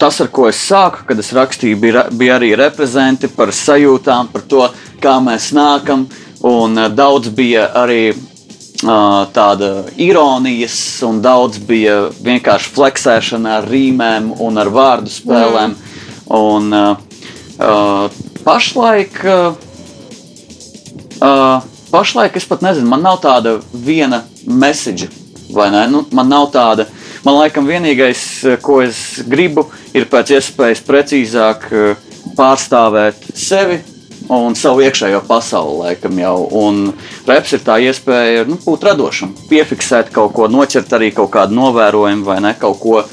[0.00, 4.44] tas, ar ko es sāku, kad es rakstīju, bija, bija arī reprezenti par sajūtām, par
[4.48, 4.66] to,
[5.02, 6.08] kā mēs nākam.
[6.42, 10.74] Un uh, daudz bija arī uh, tāda ironijas,
[11.06, 15.76] un daudz bija vienkārši fleksēšana ar rīmēm un ar vārdu spēlēm.
[15.76, 15.90] Mm.
[16.32, 16.96] Un, uh,
[17.62, 19.71] uh, pašlaik uh,
[21.22, 25.06] Uh, pašlaik es pat nezinu, man nav tāda viena message,
[25.54, 25.84] vai ne?
[25.92, 26.88] Nu, man nav tāda.
[27.22, 28.22] Man laikam vienīgais,
[28.64, 31.68] ko es gribu, ir pēc iespējas precīzāk
[32.34, 33.78] pārstāvēt sevi
[34.32, 36.34] un savu iekšējo pasauli, laikam jau.
[36.64, 36.82] Un
[37.28, 42.26] reps ir tā iespēja nu, būt radošam, piefiksēt kaut ko, noķert arī kaut kādu novērojumu
[42.26, 43.04] vai ne kaut ko.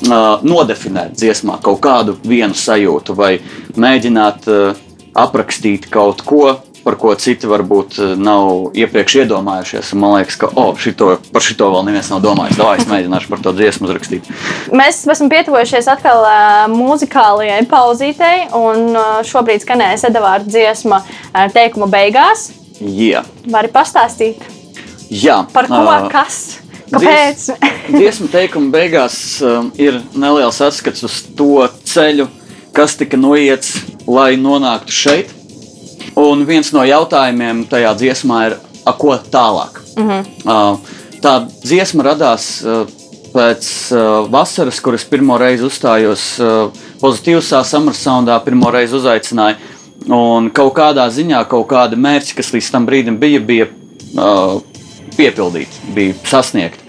[0.00, 3.34] Uh, nodefinēt dziesmā kaut kādu vienu sajūtu, vai
[3.76, 4.78] mēģināt uh,
[5.12, 9.92] aprakstīt kaut ko, par ko citi varbūt eh, nav iepriekš iedomājušies.
[10.00, 12.58] Man liekas, ka oh, šito, par šo vēl neviens nav domājis.
[12.60, 14.30] Tā es mēģināšu par to dziesmu uzrakstīt.
[14.76, 21.90] Mēs esam pietuvojušies atkal uh, muzikālajai pauzītei, un uh, šobrīd skanēs Edvards dziesma uh, teikuma
[21.90, 22.48] beigās.
[22.80, 23.24] Jā.
[23.50, 24.44] Vari pastāstīt?
[25.10, 25.42] Jā.
[25.52, 26.60] Par ko, uh, kas?
[26.90, 27.42] Kāpēc?
[27.50, 29.16] Dzies, dziesma teikuma beigās
[29.46, 32.26] um, ir neliels atskats uz to ceļu,
[32.74, 33.76] kas tika noiets,
[34.10, 35.36] lai nonāktu šeit
[36.20, 38.56] Un viens no jautājumiem tajā dziesmā ir,
[38.98, 39.80] ko tālāk?
[39.96, 40.78] Mm -hmm.
[41.20, 42.64] Tā dziesma radās
[43.32, 43.66] pēc
[44.30, 46.40] vasaras, kuras pirmo reizi uzstājos
[47.00, 49.56] pozitīvā Summer Soundā, pirmo reizi uzaicināju
[50.08, 54.60] Un kaut kādā ziņā, kaut kāda mērķa, kas līdz tam brīdim bija, bija uh,
[55.16, 56.86] piepildīti, bija sasniegti.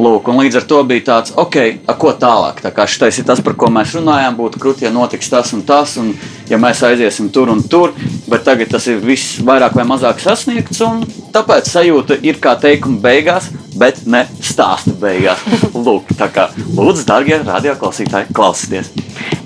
[0.00, 2.62] Lūk, un līdz ar to bija tāds, ok, a, ko tālāk.
[2.64, 5.60] Tā kā šis ir tas, par ko mēs runājām, būtu krūti, ja notiks tas un
[5.66, 6.14] tas, un
[6.48, 7.92] ja mēs aiziesim tur un tur,
[8.30, 13.00] bet tagad tas ir viss vairāk vai mazāk sasniegts, un tāpēc sajūta ir kā teikuma
[13.04, 15.44] beigās, bet ne stāsta beigās.
[15.86, 18.94] Lūk, tā kā lūdzu, darbie radioklausītāji, klausieties!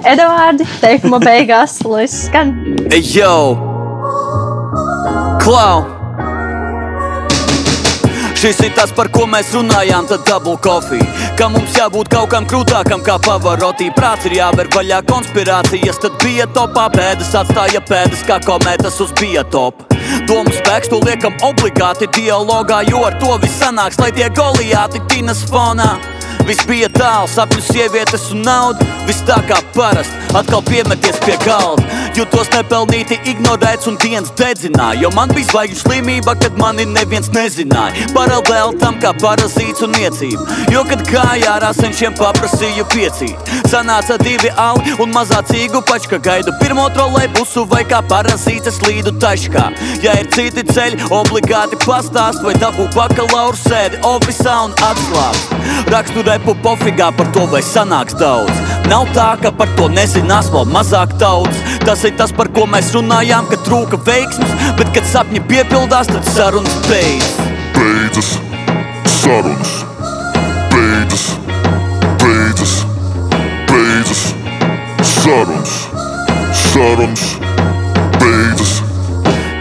[0.04, 2.54] Eduardi, teikuma beigās, lai skan.
[2.94, 3.34] Yo!
[5.42, 6.03] Klau!
[8.44, 11.04] Šis ir tas, par ko mēs runājām, tad dubult kofija.
[11.38, 13.86] Ka mums jābūt kaut kam krūtākam, kā pavarotī.
[13.96, 19.88] Prāts ir jāver vaļā konspirācijas, tad bija topā pēdas, atstāja pēdas kā komētas uz biotopu.
[20.28, 25.40] Domu spēks to liekam obligāti dialogā, jo ar to viss sanāks, lai tie goliāti tinas
[25.48, 25.94] fonā.
[26.44, 28.84] Viss bija tālu, sapņu sievietes un nauda.
[29.08, 32.03] Viss tā kā parasti, atkal piemeties pie galda.
[32.14, 35.00] Jūtos nepelnīti ignorēts un dienas dedzināja.
[35.02, 38.04] Jo man bija zvaigžņu slimība, kad mani neviens nezināja.
[38.14, 40.44] Paralēli tam kā parazīts un niecība.
[40.70, 46.54] Jo, kad gāja ārā senčiem paprasīju piecīt, sanāca divi ali un mazā cīgu pačka gaidu
[46.60, 49.66] pirmo trolē busu vai kā parazīts slīdu taškā.
[50.06, 55.58] Ja ir citi ceļi, obligāti pastāst vai dabū bakalauru sēdi ofisā un atslābst.
[55.90, 58.83] Rakstu repu pofigā par to, vai sanāks daudz.
[58.88, 61.60] Nav tā, ka par to nezinās vēl mazāk tauts.
[61.84, 66.34] Tas ir tas, par ko mēs runājām, kad trūka veiksmes, bet kad sapņi piepildās, tad
[66.34, 67.38] sarunas beidzas.
[67.78, 68.34] Beidzas
[69.24, 69.86] sarunas,
[70.70, 71.24] beidzas,
[72.20, 72.74] beidzas,
[73.70, 74.34] beidzas
[75.22, 75.88] sarunas,
[76.52, 77.43] sarunas.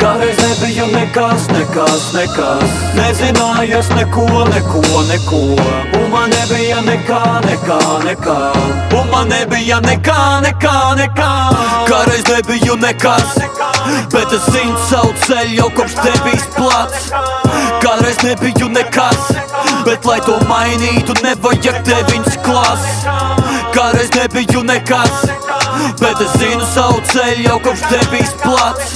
[0.04, 2.72] Kādreiz nebija nekas, nekas, nekas.
[2.98, 5.40] Nezināju es neko, neko, neko.
[5.96, 8.36] Un man nebija nekā, nekā, nekā.
[9.00, 11.30] Un man nebija nekā, nekā, nekā.
[11.88, 13.38] Kādreiz nebiju nekas,
[14.12, 17.08] bet es zinu savu ceļu jau kopš tevis plats.
[17.80, 19.32] Kādreiz nebiju nekas,
[19.88, 23.08] bet lai to mainītu, nevajag deviņas klases.
[23.72, 25.24] Kādreiz nebiju nekas,
[26.04, 28.96] bet es zinu savu ceļu jau kopš tevis plats.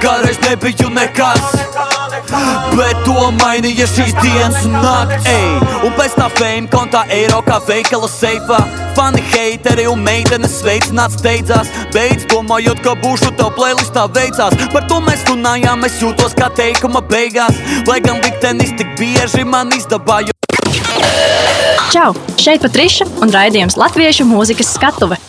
[0.00, 1.50] Kādreiz nebiju nekas,
[2.72, 5.28] bet to mainīja šīs dienas un nakts.
[5.28, 8.62] Ej, un pēc tā fame kontā eiro kā veikala seifā.
[8.96, 11.68] Fani, heiteri un meitenes sveicināts steidzās.
[11.94, 14.56] Beidz domājot, ka būšu tev playlistā veicās.
[14.72, 17.60] Par to mēs runājām, es jūtos kā teikuma beigās.
[17.90, 20.32] Lai gan liktenis tik bieži man izdabāju.
[21.92, 22.14] Čau!
[22.40, 25.20] Šeit Patriša un raidījums Latviešu mūzikas skatuve.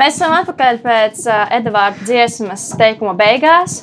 [0.00, 3.82] Mēs esam atpakaļ pēc uh, Edvarda dziesmas teikuma beigās.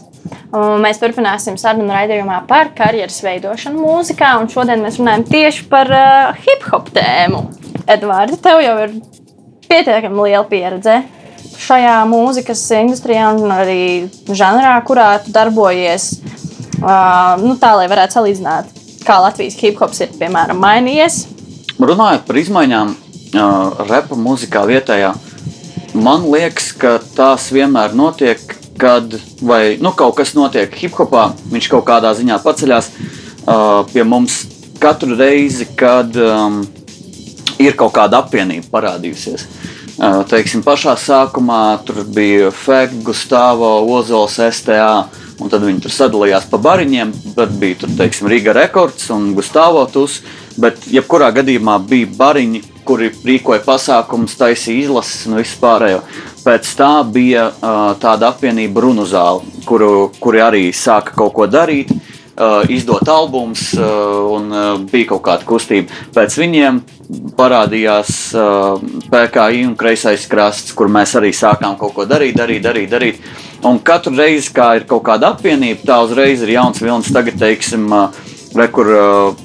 [0.55, 4.31] Un mēs turpināsim sarunu raidījumā par karjeras veidošanu mūzikā.
[4.49, 7.43] Šodien mēs runājam tieši par uh, hip hop tēmu.
[7.85, 8.95] Edvards, tev jau ir
[9.67, 10.97] pietiekami liela pieredze
[11.57, 13.83] šajā mūzikas industrijā un arī
[14.25, 16.09] žanrā, kurā tu darbojies.
[16.77, 18.73] Uh, nu, tā lai varētu salīdzināt,
[19.05, 21.23] kā Latvijas hip hops ir piemēram mainījies.
[21.77, 22.93] Runājot par izmaiņām,
[23.37, 25.13] uh, repa mūzikā vietējā,
[25.97, 28.41] man liekas, ka tās vienmēr notiek,
[28.77, 34.05] kad vai, nu, kaut kas notiek hip hopā, viņš kaut kādā ziņā paceļās uh, pie
[34.05, 34.43] mums
[34.81, 36.61] katru reizi, kad um,
[37.61, 39.47] ir kaut kāda apvienība parādījusies.
[39.97, 45.07] Uh, teiksim, pašā sākumā tur bija Fekta, Gustavs, Ozols, STA.
[45.37, 49.83] Un tad viņi tur sadalījās pa bariņiem, bet bija tur, teiksim, Riga rekords un Gustavo
[49.89, 50.23] tus.
[50.57, 56.01] Bet, jebkurā gadījumā, bija bariņi, kuri rīkoja pasākumus, taisīja izlases un visu pārējo.
[56.45, 61.91] Pēc tā bija uh, tāda apvienība runu zāle, kuru, kuri arī sāka kaut ko darīt,
[61.91, 65.91] uh, izdot albumus, uh, un uh, bija kaut kāda kustība.
[66.15, 66.79] Pēc viņiem
[67.37, 68.09] parādījās
[69.07, 72.89] PKI un kreisais krasts, kur mēs arī sākām kaut ko darīt, darīt, darīt.
[72.91, 73.21] darīt.
[73.65, 77.13] Un katru reizi, kad ir kaut kāda apvienība, tā uzreiz ir jauns vilnis.
[77.15, 77.87] Tagad, teiksim,
[78.59, 78.91] re, kur,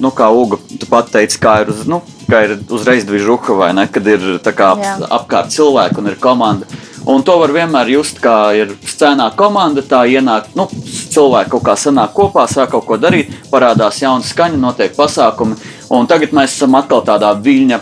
[0.03, 3.73] nu, kā Uga, tu pat teici, kā ir, uz, nu, kā ir uzreiz divižuha vai
[3.77, 4.97] ne, kad ir kā, Jā.
[5.19, 6.81] apkārt cilvēki un ir komanda.
[7.03, 10.69] Un to var vienmēr just, kā ir scēnā komanda, tā ienāk, nu,
[11.11, 15.59] cilvēki kaut kā sanāk kopā, sāk kaut ko darīt, parādās jauna skaņa, notiek pasākumi.
[15.91, 17.81] Un tagad mēs esam atkal tādā viļņa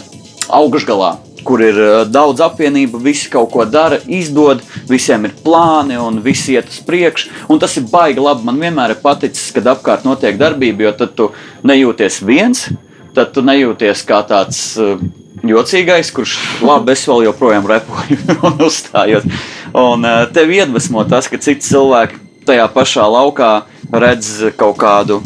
[0.57, 1.11] augšgalā,
[1.45, 6.49] kur ir eh, daudz apvienību, visi kaut ko dara, izdod, visiem ir plāni un viss
[6.49, 7.29] iet uz priekšu.
[7.53, 8.47] Un tas ir baigi labi.
[8.49, 11.29] Man vienmēr ir paticis, kad apkārt notiek darbība, jo tad tu
[11.61, 12.71] nejūties viens,
[13.15, 14.61] tad tu nejūties kā tāds.
[14.79, 15.01] eh,
[15.41, 19.25] Jocīgais, kurš labi, es vēl joprojām repoju un uzstājos.
[19.73, 23.51] Un uh, tev iedvesmo tas, ka citi cilvēki tajā pašā laukā
[23.89, 25.17] redz kaut kādu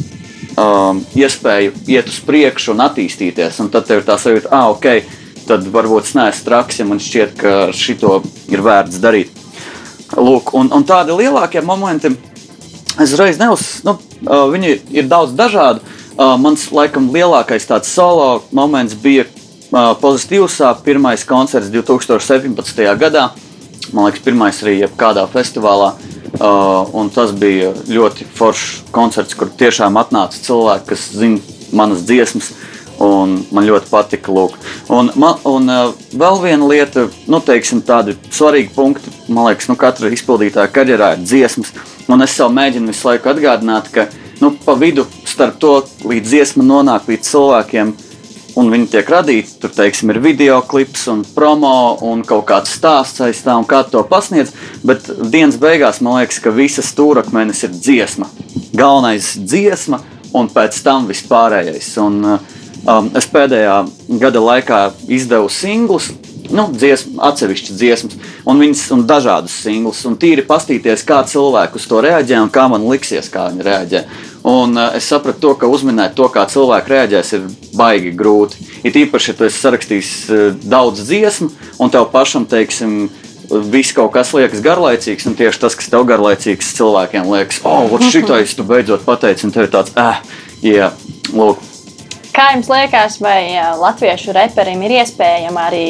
[0.55, 3.59] um, iespēju iet uz priekšu un attīstīties.
[3.63, 4.87] Un tad tev ir tā sajūta, ah, ok,
[5.49, 8.21] tad varbūt es neesmu traks, ja man šķiet, ka šito
[8.53, 9.43] ir vērts darīt.
[10.15, 12.13] Lūk, un, un tādi lielākie momenti,
[12.95, 13.97] es uzreiz neuz, nu,
[14.29, 15.83] uh, viņi ir daudz dažādi.
[16.15, 20.61] Uh, mans laikam lielākais tāds solo moments bija uh, pozitīvs.
[20.85, 22.85] Pirmais koncerts 2017.
[23.01, 23.25] gadā.
[23.91, 25.91] Man liekas, pirmais arī jebkādā festivālā.
[26.39, 32.53] Uh, tas bija ļoti foršs koncerts, kur tiešām atnāca cilvēki, kas zina manas dziesmas.
[33.03, 34.31] Un man ļoti patika.
[34.31, 34.55] Lūk.
[34.87, 39.75] Un, man, un uh, vēl viena lieta, nu, teiksim, tādi svarīgi punkti, man liekas, nu,
[39.75, 41.75] katra izpildītāja karjerā ir dziesmas.
[42.07, 44.07] Un es sev mēģinu visu laiku atgādināt, ka
[44.41, 47.93] nu, pa vidu starp to, līdz dziesma nonāk līdz cilvēkiem,
[48.59, 49.55] un viņi tiek radīti.
[49.61, 53.83] Tur, teiksim, ir video klips un promo un kaut kāds stāsts aiz tā, un kā
[53.89, 54.53] to pasniedz.
[54.85, 58.29] Bet dienas beigās man liekas, ka visas stūrakmenis ir dziesma.
[58.75, 60.01] Galvenais ir dziesma,
[60.35, 61.91] un pēc tam vispārējais.
[62.03, 62.21] Un,
[62.85, 63.81] um, es pēdējā
[64.21, 66.11] gada laikā izdevu singlus,
[66.53, 68.15] nu, dziesmu, atsevišķas dziesmas,
[68.45, 72.67] un viņas un dažādas singlus, un tīri pastīties, kā cilvēki uz to reaģē un kā
[72.71, 74.03] man liksies, kā viņi reaģē.
[74.45, 77.45] Un uh, es sapratu, to, ka uzminēt to, kā cilvēki reaģēs, ir
[77.77, 78.61] baigi grūti.
[78.85, 81.49] It īpaši, ja tu esi sarakstījis uh, daudz dziesmu,
[81.81, 83.07] un tev pašam, teiksim,
[83.49, 88.57] viss kaut kas liekas garlaicīgs, un tieši tas, kas tev garlaicīgs, cilvēkiem liekas, oh, šitais
[88.57, 90.21] tu beidzot pateici, un tev ir tāds, ah,
[90.65, 90.91] jā,
[91.33, 91.74] lūk.
[92.35, 95.85] Kā jums liekas, vai latviešu reperim ir iespējama arī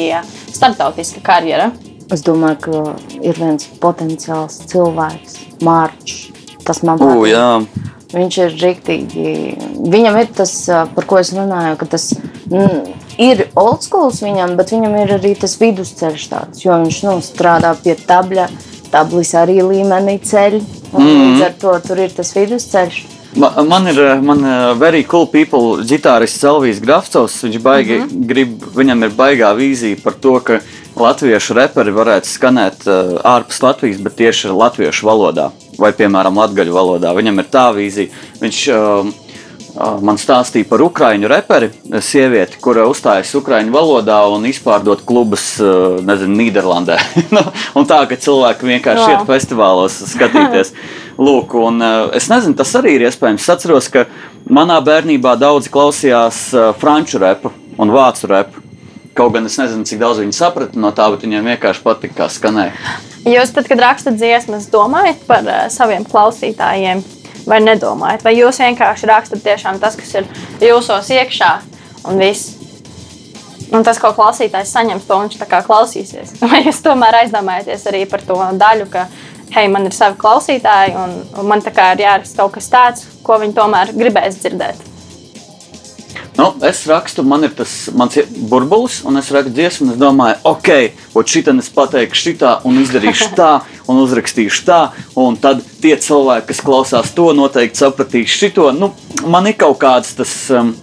[0.54, 1.72] starptautiska karjera?
[2.14, 6.28] Es domāju, ka ir viens potenciāls cilvēks, Mārcis.
[6.66, 7.32] Tas man patīk.
[7.32, 7.48] jā.
[8.14, 9.32] Viņš ir rīktīgi.
[9.90, 10.52] Viņam ir tas,
[10.94, 15.34] par ko es runāju, ka tas mm, ir old school viņam, bet viņam ir arī
[15.38, 18.46] tas vidusceļš tāds, jo viņš nu, strādā pie tabļa,
[18.94, 20.60] tablis arī līmenī ceļ.
[20.94, 21.10] Mm.
[21.10, 23.02] Līdz ar to tur ir tas vidusceļš.
[23.36, 27.42] Ma- Man ir eh, man, eh, very cool people, ģitārists Elvijas Grafcovs.
[27.44, 28.26] Viņš baigi, mm -hmm.
[28.26, 30.60] grib, viņam ir baigā vīzija par to, ka
[30.96, 37.12] latviešu reperi varētu skanēt uh, ārpus Latvijas, bet tieši latviešu valodā vai, piemēram, latgaļu valodā.
[37.12, 38.08] Viņam ir tā vīzija.
[38.40, 39.10] Viņš uh,
[39.76, 41.68] man stāstīja par ukraiņu reperi,
[42.02, 46.98] sievieti, kura uzstājas ukraiņu valodā un izpārdot klubus, uh, nezinu, Nīderlandē.
[47.36, 47.42] Nu,
[47.76, 49.12] un tā, ka cilvēki vienkārši Wow.
[49.12, 50.72] iet festivālos skatīties.
[51.26, 53.44] Lūk, un, uh, es nezinu, tas arī ir iespējams.
[53.44, 54.06] Es atceros, ka
[54.48, 56.46] manā bērnībā daudzi klausījās
[56.80, 58.62] franču repu un vācu repu.
[59.16, 62.26] Kaut gan es nezinu, cik daudz viņi saprata no tā, bet viņiem vienkārši patika, kā
[62.32, 62.96] skanēja.
[63.26, 67.00] Jūs, tad, kad rakstat dziesmas, domājat par uh, saviem klausītājiem,
[67.48, 68.24] vai nedomājat?
[68.26, 70.28] Vai jūs vienkārši rakstat tiešām tas, kas ir
[70.62, 71.50] jūsos iekšā,
[72.10, 72.54] un viss?
[73.74, 76.36] Un tas, ko klausītājs saņems, to viņš tā kā klausīsies.
[76.52, 79.08] Vai jūs tomēr aizdomājaties arī par to daļu, ka,
[79.56, 81.16] hei, man ir savi klausītāji, un,
[81.50, 84.95] man tā kā ir jāraksta kaut kas tāds, ko viņi tomēr gribēs dzirdēt?
[86.36, 88.18] Nu, es rakstu, man ir tas mans
[88.50, 90.68] burbulis, un es rakstu dziesmu, un es domāju, ok,
[91.16, 93.52] šitā es pateikšu šitā, un izdarīšu tā,
[93.88, 94.80] un uzrakstīšu tā,
[95.16, 98.68] un tad tie cilvēki, kas klausās to, noteikti sapratīs šito.
[98.76, 98.90] Nu,
[99.24, 100.74] man ir kaut kāds tas um,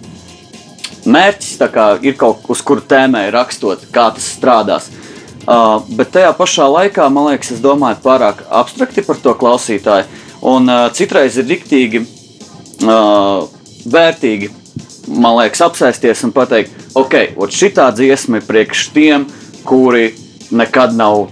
[1.06, 4.90] mērķis, kā ir kaut kas, uz kuru tēmē rakstot, kā tas strādās.
[5.44, 10.10] Uh, bet tajā pašā laikā, man liekas, es domāju pārāk abstrakti par to klausītāju,
[10.50, 13.46] un uh, citreiz ir riktīgi uh,
[13.86, 14.50] vērtīgi,
[15.08, 17.16] man liekas, apsēsties un pateikt, ok,
[17.52, 19.26] šī dziesma ir priekš tiem,
[19.64, 20.12] kuri
[20.54, 21.28] nekad nav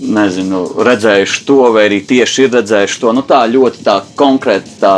[0.00, 3.12] nezinu, redzējuši to, vai arī tieši ir redzējuši to.
[3.16, 4.94] Nu, tā ļoti tā konkrēti tā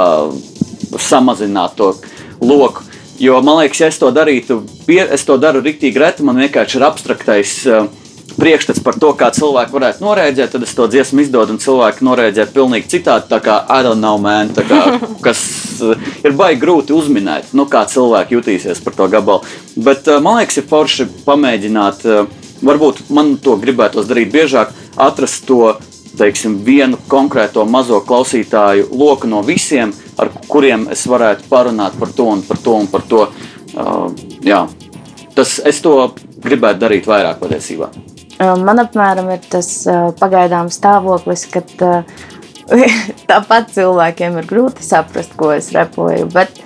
[0.98, 1.92] samazināt to
[2.40, 2.82] loku.
[3.18, 6.88] Jo man liekas, ja es to darītu, es to daru rīktīgi reti, man vienkārši ir
[6.90, 7.61] abstraktais.
[7.68, 7.86] Uh,
[8.36, 12.44] Priekšstats par to, kā cilvēki varētu noreaģēt, tad es to dziesmu izdodu, un cilvēki noreaģē
[12.52, 13.30] pavisam citādi.
[13.30, 14.80] Tā kā I don't know, man, kā,
[15.24, 15.40] kas
[15.83, 19.45] ir baigi grūti uzminēt, nu, kā cilvēki jutīsies par to gabalu.
[19.77, 25.47] Bet uh, man liekas, ir forši pamēģināt, uh, varbūt man to gribētos darīt biežāk, atrast
[25.49, 25.77] to
[26.16, 32.31] teiksim, vienu konkrēto mazo klausītāju loku no visiem, ar kuriem es varētu parunāt par to
[32.33, 33.27] un par to un par to.
[33.77, 34.09] Uh,
[34.45, 34.64] jā.
[35.37, 37.91] Tas, es to gribētu darīt vairāk patiesībā.
[38.39, 41.93] Man apmēram ir tas ā, pagaidām stāvoklis, kad ā,
[43.30, 46.26] tāpat cilvēkiem ir grūti saprast, ko es repoju.
[46.32, 46.58] Bet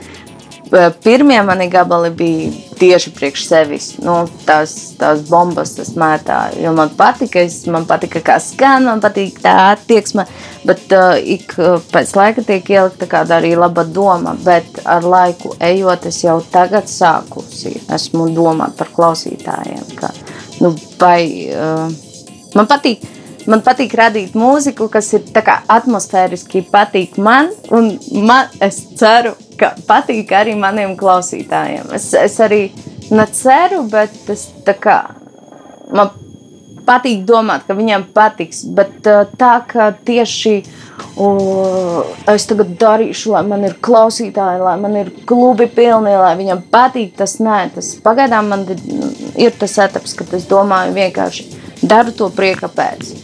[0.73, 3.89] ā, pirmie mani gabali bija tieši priekš sevis.
[4.05, 6.63] Nu, tās, tās bombas es mētāju.
[6.65, 10.25] Jo man patika, es, man patika, kā skan, man patīk tā attieksme.
[10.65, 14.37] Bet uh, ik ā, pēc laika tiek ielikta kāda arī laba doma.
[14.47, 17.77] Bet ar laiku ejot, es jau tagad sākusi.
[17.93, 19.97] Esmu domāt par klausītājiem.
[20.01, 20.15] Ka,
[20.65, 21.23] nu, vai,
[21.53, 21.89] uh,
[22.57, 23.05] man patīk.
[23.51, 27.97] Man patīk radīt mūziku, kas ir atmosfēriski patīk man, un
[28.27, 31.91] man, es ceru, ka patīk arī maniem klausītājiem.
[31.97, 32.69] Es, es arī
[33.11, 35.01] neceru, bet es tā kā
[35.91, 36.13] man
[36.87, 38.63] patīk domāt, ka viņiem patiks.
[38.77, 45.11] Bet tā kā tieši uh, es tagad darīšu, lai man ir klausītāji, lai man ir
[45.29, 50.47] klubi pilni, lai viņam patīk, tas nē, tas pagaidām man ir tas etaps, kad es
[50.51, 51.51] domāju vienkārši
[51.83, 53.20] daru to prieka pēc.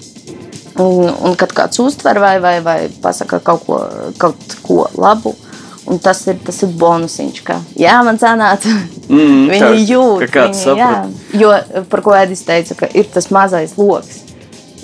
[0.82, 3.78] Un, un kad kāds uztver vai, vai, vai pasaka kaut ko,
[4.20, 5.32] kaut ko labu,
[5.88, 8.74] un tas ir, tas ir bonusiņš, ka jā, man sanāca.
[9.06, 11.34] Mm, viņi tā, jūt, ka kāds viņi, jā, saprot.
[11.38, 14.16] jo par ko Edis teica, ka ir tas mazais lokus.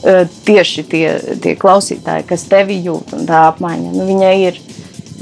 [0.02, 1.06] Eh, Tieši tie,
[1.42, 4.60] tie klausītāji, kas tevi jūt, un tā apmaiņa, nu, viņai ir.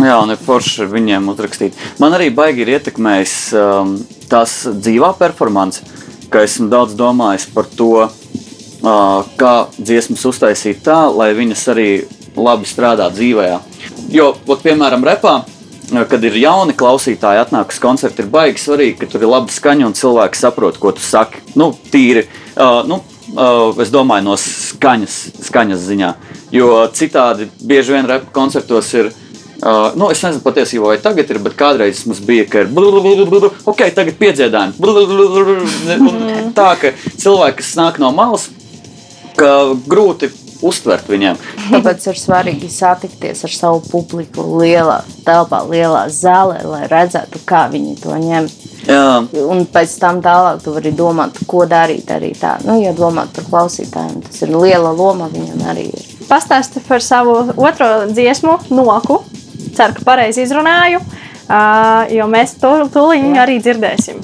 [0.00, 1.76] Jā, un ir forši ar viņiem uzrakstīt.
[2.00, 3.96] Man arī baigi ir ietekmējis um,
[4.28, 5.84] tās dzīvā performance,
[6.32, 8.06] ka esmu daudz domājis par to,
[8.80, 11.88] kā dziesmas uztaisīt tā, lai viņas arī
[12.36, 13.48] labi strādā dzīvē.
[14.10, 15.40] Jo, ot, piemēram, repā,
[16.08, 19.88] kad ir jauni klausītāji, atnāk uz koncertu, ir baigi svarīgi, ka tur ir laba skaņa
[19.88, 21.42] un cilvēki saprot, ko tu saki.
[21.58, 22.26] Nu, tīri,
[22.56, 23.00] uh, nu,
[23.34, 25.18] uh, es domāju, no skaņas,
[25.48, 26.12] skaņas ziņā.
[26.54, 29.12] Jo citādi bieži vien repa koncertos ir.
[29.60, 32.70] Uh, nu, es nezinu patiesībā, vai tagad ir, bet kādreiz mums bija, ka ir
[33.68, 34.16] ok, tagad
[36.00, 38.46] un Tā ka cilvēki, kas nāk no malas,
[39.38, 39.50] ka
[39.90, 40.30] grūti
[40.66, 41.38] uztvert viņiem.
[41.70, 47.96] Tāpēc ir svarīgi satikties ar savu publiku lielā telpā, lielā zālē, lai redzētu, kā viņi
[48.02, 48.48] to ņem.
[48.88, 49.04] Jā,
[49.52, 52.56] Un pēc tam tālāk tu vari domāt, ko darīt arī tā.
[52.64, 55.90] Nu, ja domāt par klausītājiem, tas ir liela loma viņam arī.
[55.92, 56.26] Ir.
[56.28, 59.20] Pastāsti par savu otro dziesmu, Noku.
[59.76, 60.98] Ceru, ka pareizi izrunāju,
[62.16, 64.18] jo mēs to tūlīt arī dzirdēsim.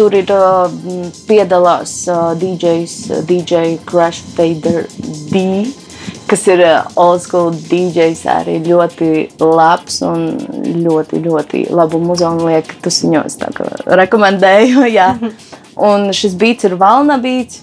[0.00, 0.70] Tur ir uh,
[1.28, 4.86] piedalās uh, DJs, uh, DJ Crash Fader
[5.28, 5.42] D,
[6.30, 9.10] kas ir uh, old school DJs, arī ļoti
[9.44, 10.24] labs un
[10.86, 13.36] ļoti, ļoti labu muzeju liek tusiņos.
[13.42, 13.68] Tā kā
[14.00, 15.10] rekomendēju, jā.
[15.76, 17.60] Un šis beats ir Valna beats.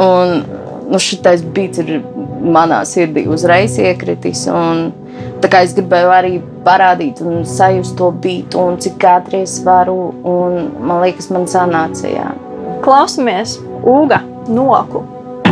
[0.00, 0.38] Un
[0.88, 1.98] nu, šitais beats ir
[2.56, 4.46] manā sirdī uzreiz iekritis.
[4.48, 4.86] Un,
[5.42, 6.34] tā kā es gribēju arī
[6.66, 9.96] parādīt un sajust to beatu un cik ātri es varu.
[10.22, 12.28] Un, man liekas, man sanāca, jā.
[12.84, 15.02] Klausamies, Uga, Noku.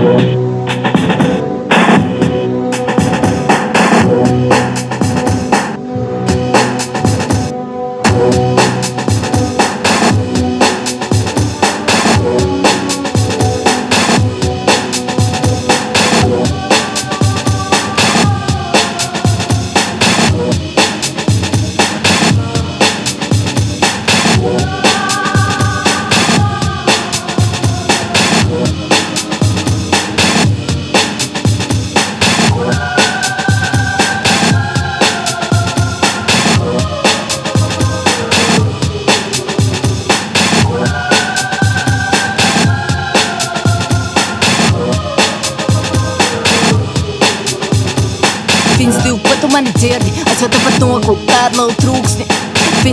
[0.01, 0.50] Viņas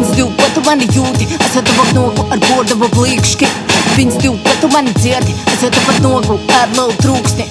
[0.08, 3.50] Viņas divi pat tu mani jūti, es jau tepat noku ar bordavu blīkšķi.
[3.98, 7.50] Viņas divi pat tu mani dzirdi, es jau tepat noku pēdlavu trūksni.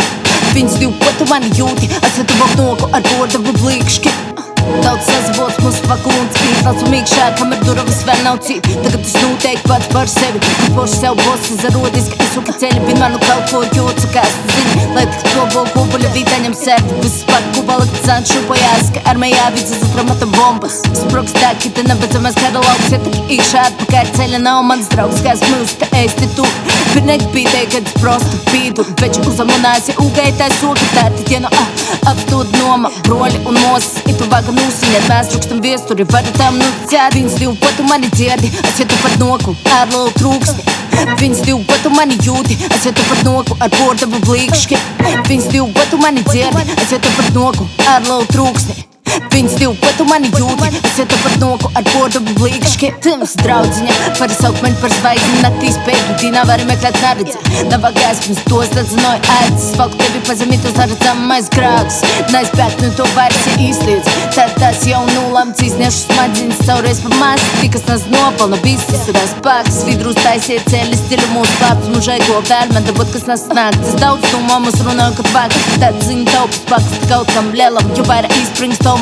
[0.55, 4.46] Viņas divi pat tu mani jūti, es jau tepat noku ar bordavu blīkšķi.
[4.67, 8.75] Daudz sazavots mūsu paklūns, īfals un mīkšā, kamēr durvis vēl nav cīti.
[8.83, 12.83] Tagad es noteikti pats par sevi, ka poši sev bosi zarodis, ka es uka ceļi,
[12.89, 14.89] vienmēr nu kaut ko jūtu, kā es zinu.
[14.97, 19.85] Lai tik to vēl kubuļa vītaņam sēdi, viss par kubalak cēn šupojās, ka armijā vidzas
[19.91, 20.81] atramata bombas.
[20.99, 25.23] Sproks tā, ka te nebedzamies kara lauks, ja tik īkšā atpakaļ ceļa nav mans draugs,
[25.23, 26.49] kā es mūs te ēsti tu.
[26.97, 31.43] Bija te, kad es prostu pīdu, veči uzamunās, ja ugai tā soka, tā tad, ja
[31.45, 31.67] no ah,
[32.13, 37.17] apstūd noma, broļi un mosas, itu vaga nūsiņa, mēs trukstam viesturi, varu tam nu cēt,
[37.17, 40.75] viņas divu patu mani dzirdi, es jau tepat noku, ar lielu trūksni.
[41.21, 44.83] Viņas divu patu mani jūti, es jau tepat noku, ar portabu blīkšķi.
[45.29, 48.96] Viņas divu patu mani dzirdi, es jau tepat noku, ar lielu trūksni.
[49.33, 52.91] Viņas divu patu mani jūti, es jau tepat noku, ar portabu blīkšķi.
[53.05, 57.37] Tims draudziņa, var saukt mani par zvaigzni, naktīs pēdu, dīnā var meklēt neredzi.
[57.71, 62.01] Nav gaismas, tos dedzinoja ēdis, valk tevi pazemīt uz redzamais grāks.
[62.33, 64.13] Neizbēgt no to vairs, ja īstīdz.
[64.37, 69.83] Tad tas jau nulemts, izniešu smadziņas caurreiz pa masi, tikas nas nopelna, visis ir spēks.
[69.89, 73.77] Vidrus taisiet ceļi, stili mūsu slēpts, mūžai ko vēlme, dabūt kas nas nāk.
[73.83, 78.07] Tas daudz no mums runāju, kad vāk, tad ziņa taupas paks kaut kam lielam, jo
[78.09, 78.96] vairāk izsprings tom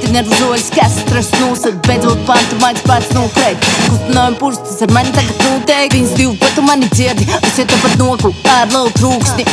[0.00, 3.68] Ti nervozojas, kas stres nūsat, beidzot pantu maigs pats nokrēt.
[3.88, 5.98] Kustinājumi purstas ar mani tagad noteikti.
[5.98, 9.46] Viņas divu patu mani dzirdi, es jau tepat noku ar lielu trūksni.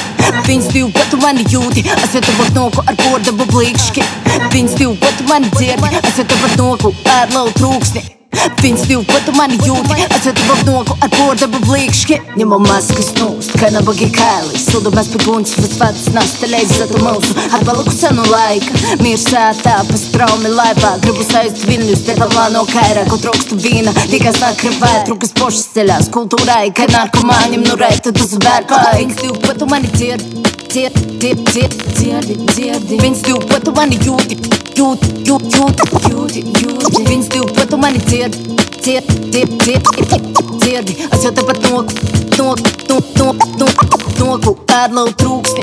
[0.48, 4.08] Viņas divu patu mani jūti, es jau tepat noku ar pordabu blīkšķi.
[4.54, 8.21] Viņas divu patu mani dzirdi, es jau tepat noku ar lielu trūksni.
[8.62, 12.18] Viņas divi pat mani jūti, atcetu noku ar pordabu blīkšķi.
[12.38, 14.68] Ņemam maskas nūst, kā nabagi kēlis.
[14.70, 18.78] Sudamies pie guns, vis pats nastelēs za tu mūsu atbalaku senu laika.
[19.02, 23.94] Mirs sētā, pa straumi laivā, gribu saist viļņus, te pavlā no kairā, ko trokstu vīna.
[24.12, 28.82] Tikai sakrivē, trukas pošas ceļās, kultūrai, ka narkomāņiem nu reita tu zvērpā.
[29.00, 33.02] Viņas divi pat mani dzirdi, dzirdi, dzirdi, dzirdi, dzirdi.
[33.02, 34.39] Viņas divi pat mani jūti,
[34.78, 37.06] jūti, jūti, jūti, jūti, jūti.
[37.10, 38.02] Viņas divi pat mani
[38.32, 40.94] dzirdi, dzirdi, dzirdi, dzirdi, dzirdi.
[41.12, 41.94] Es jau tepat noku,
[42.38, 43.86] noku, noku, noku,
[44.20, 44.52] noku,
[44.82, 45.62] ēdlau trūksti.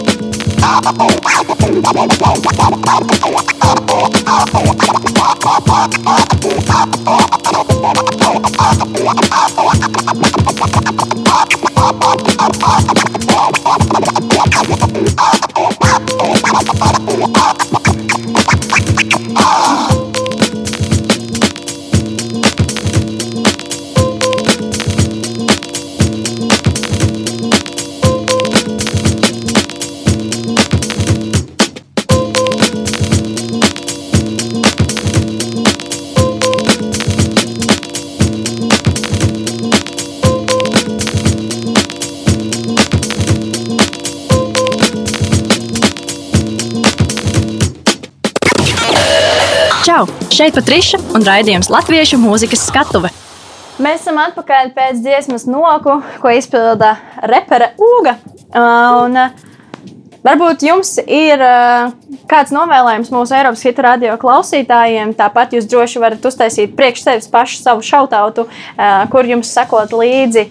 [49.98, 50.06] Čau!
[50.30, 53.08] Šeit Patriša un raidījums Latviešu mūzikas skatuve.
[53.82, 56.92] Mēs esam atpakaļ pēc dziesmas noku, ko izpilda
[57.26, 58.14] repere Uga.
[58.22, 59.90] Uh, Un, uh,
[60.22, 61.90] varbūt jums ir uh,
[62.30, 65.16] kāds novēlējums mūsu Eiropas hitu radio klausītājiem.
[65.18, 68.46] Tāpat jūs droši varat uztaisīt priekš sevis pašu savu šautautu,
[69.10, 70.46] kur jums sekot līdzi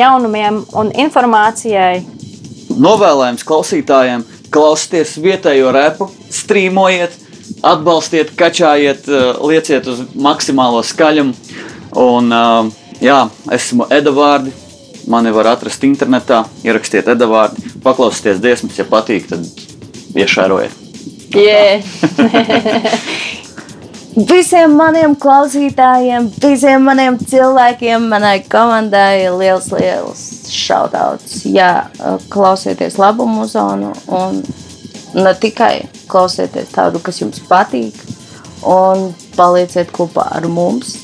[0.00, 2.00] jaunumiem un informācijai.
[2.80, 7.26] Novēlējums klausītājiem, klausieties vietējo repu, strīmojiet,
[7.62, 11.34] atbalstiet, kačājiet, eh, lieciet uz maksimālo skaļumu.
[11.96, 14.68] Un, eh, jā, esmu Edvards.
[15.08, 19.46] Mani var atrast internetā, ierakstiet Edvards, paklausieties dziesmas, ja patīk, tad
[20.14, 20.70] iešērojiet.
[21.34, 21.82] Yeah.
[24.10, 31.44] Visiem maniem klausītājiem, visiem maniem cilvēkiem, manai komandai liels, liels šautauts.
[31.46, 31.86] Jā,
[32.32, 34.42] klausieties labu muzonu un
[35.14, 37.96] ne tikai klausieties tādu, kas jums patīk,
[38.66, 40.96] un palieciet kopā ar mums.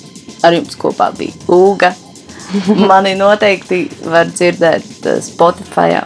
[0.44, 1.94] Ar jums kopā bija Uga.
[2.90, 5.96] Mani noteikti var dzirdēt eh, Spotify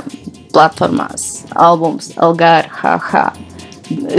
[0.54, 3.30] platformās, albums Algāra, haha.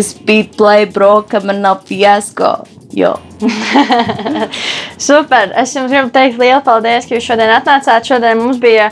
[0.03, 2.51] Speed play, bro, ka man nav fiasko.
[2.91, 3.13] Jo.
[5.07, 5.53] Super!
[5.55, 8.07] Es jums gribu teikt lielu paldies, ka jūs šodien atnācāt.
[8.07, 8.89] Šodien mums bija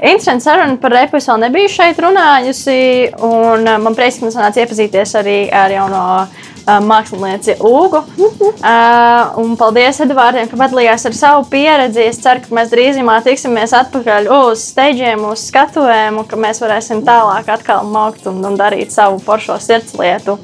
[0.00, 1.18] interesanti saruna par repu.
[1.18, 2.78] Es vēl nebiju šeit runājusi.
[3.24, 8.02] Un uh, man prieks, ka mums nāca iepazīties arī ar jauno uh, mākslinieci Ugu.
[8.18, 12.06] Uh, un paldies Edvardiem, ka padalījās ar savu pieredzi.
[12.08, 17.04] Es ceru, ka mēs drīzumā tiksimies atpakaļ uz steigiem, uz skatuvēm, un ka mēs varēsim
[17.06, 20.38] tālāk atkal maukt un, un darīt savu poršo sirdslietu.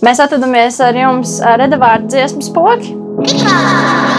[0.00, 2.96] Mēs atrodamies ar jums ar Edvardu dziesmu spoki.
[3.20, 4.09] Tad,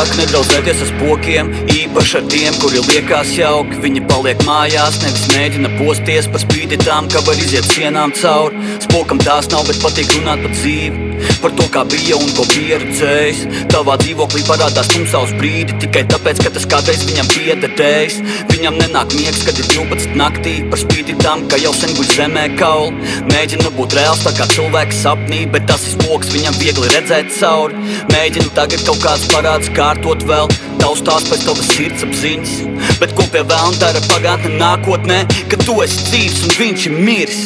[0.00, 3.82] Iesāk nedraudzēties ar spokiem, īpaši ar tiem, kuri liekas jauki.
[3.82, 8.64] Viņi paliek mājās, nevis mēģina posties par spīti tām, ka var iziet sienām cauri.
[8.80, 11.09] Spokam tās nav, bet patīk runāt par dzīvi.
[11.42, 13.42] Par to, kā bija un ko pieredzējis.
[13.72, 18.20] Tavā dzīvoklī parādās tumsā uz brīdi, tikai tāpēc, ka tas kādreiz viņam piederējis.
[18.52, 22.46] Viņam nenāk miegs, kad ir 12 naktī, par spīti tam, ka jau sen guļ zemē
[22.60, 23.14] kauli.
[23.30, 27.80] Mēģina būt reāls tā kā cilvēks sapnī, bet tas ir spoks, viņam viegli redzēt cauri.
[28.12, 30.50] Mēģinu tagad kaut kāds parāds kārtot vēl,
[30.82, 32.54] taustās pēc tavas sirdsapziņas.
[33.00, 37.44] Bet ko pie vēlna dara pagātne nākotnē, kad tu esi dzīves un viņš ir miris?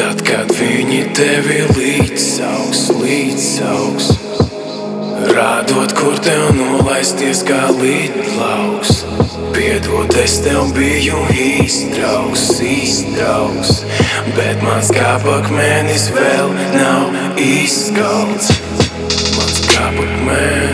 [0.00, 4.06] Tad, kad viņi tevi līdzsauks, līdzsauks,
[5.36, 9.02] rādot, kur tev nolaisties kā līdlauks.
[9.52, 13.82] Piedod, es tev biju īstrauks, īstrauks,
[14.38, 16.48] bet mans kāpakmenis vēl
[16.78, 18.54] nav izskalts.
[19.36, 20.69] Mans kāpakmenis,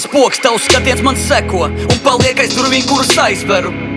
[0.00, 3.89] esi spoks, tavs skatiens man seko un paliek aiz durvīm, kuras aizveru.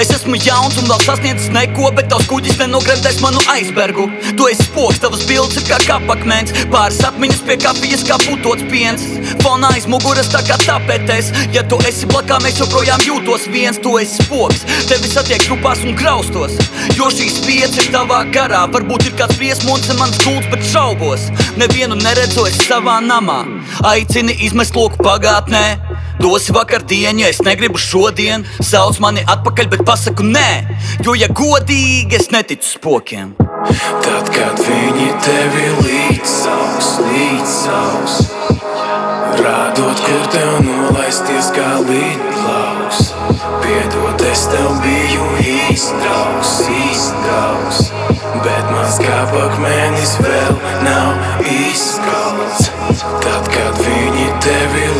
[0.00, 4.06] Es esmu jauns un vēl sasniedzis neko, bet tavs kuģis nenogremdēs manu aizbergu.
[4.38, 9.04] Tu esi spoks, tavas bildes ir kā kapakmens, pāris atmiņas pie kafijas kā putots piens.
[9.44, 13.76] Fonā aiz muguras tā kā tapetes, ja tu esi blakām, es joprojām jūtos viens.
[13.84, 16.56] Tu esi spoks, tevi satiek grupās un graustos,
[16.96, 18.64] jo šīs vietas ir tavā garā.
[18.72, 21.28] Varbūt ir kāds briesmonis un mans gults, bet šaubos.
[21.60, 23.42] Nevienu neredzu es savā namā.
[23.92, 25.89] Aicini izmest loku pagātnē.
[26.20, 28.44] Dosi vakardienu, ja es negribu šodien.
[28.60, 30.50] Sauc mani atpakaļ, bet pasaku nē.
[31.04, 33.38] Jo, ja godīgi, es neticu spokiem.
[34.04, 38.14] Tad, kad viņi tevi līdzsauks, līdzsauks
[39.40, 43.10] Rādot, kur tev nolaisties kā līdlauks
[43.60, 47.82] Piedod, es tev biju īstrauks, īstrauks
[48.40, 50.56] Bet mans kāpakmenis vēl
[50.88, 52.72] nav izkalts
[53.20, 54.99] Tad, kad viņi tevi līdzsauks,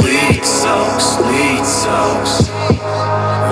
[1.27, 2.37] līdzsauks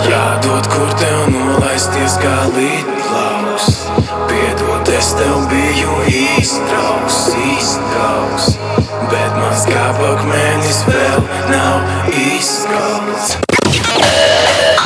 [0.08, 3.68] Rādot, kur tev nolaisties kā līdlauks
[4.28, 7.18] Piedod, es tev biju īstrauks,
[7.52, 8.48] īstrauks.
[9.08, 11.22] Bet mans kāpakmenis vēl
[11.52, 13.36] nav izkalts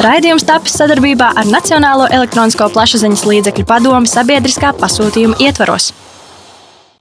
[0.02, 5.92] Raidījums tapis sadarbībā ar Nacionālo elektronisko plašsaziņas līdzekļu padomu sabiedriskā pasūtījuma ietvaros.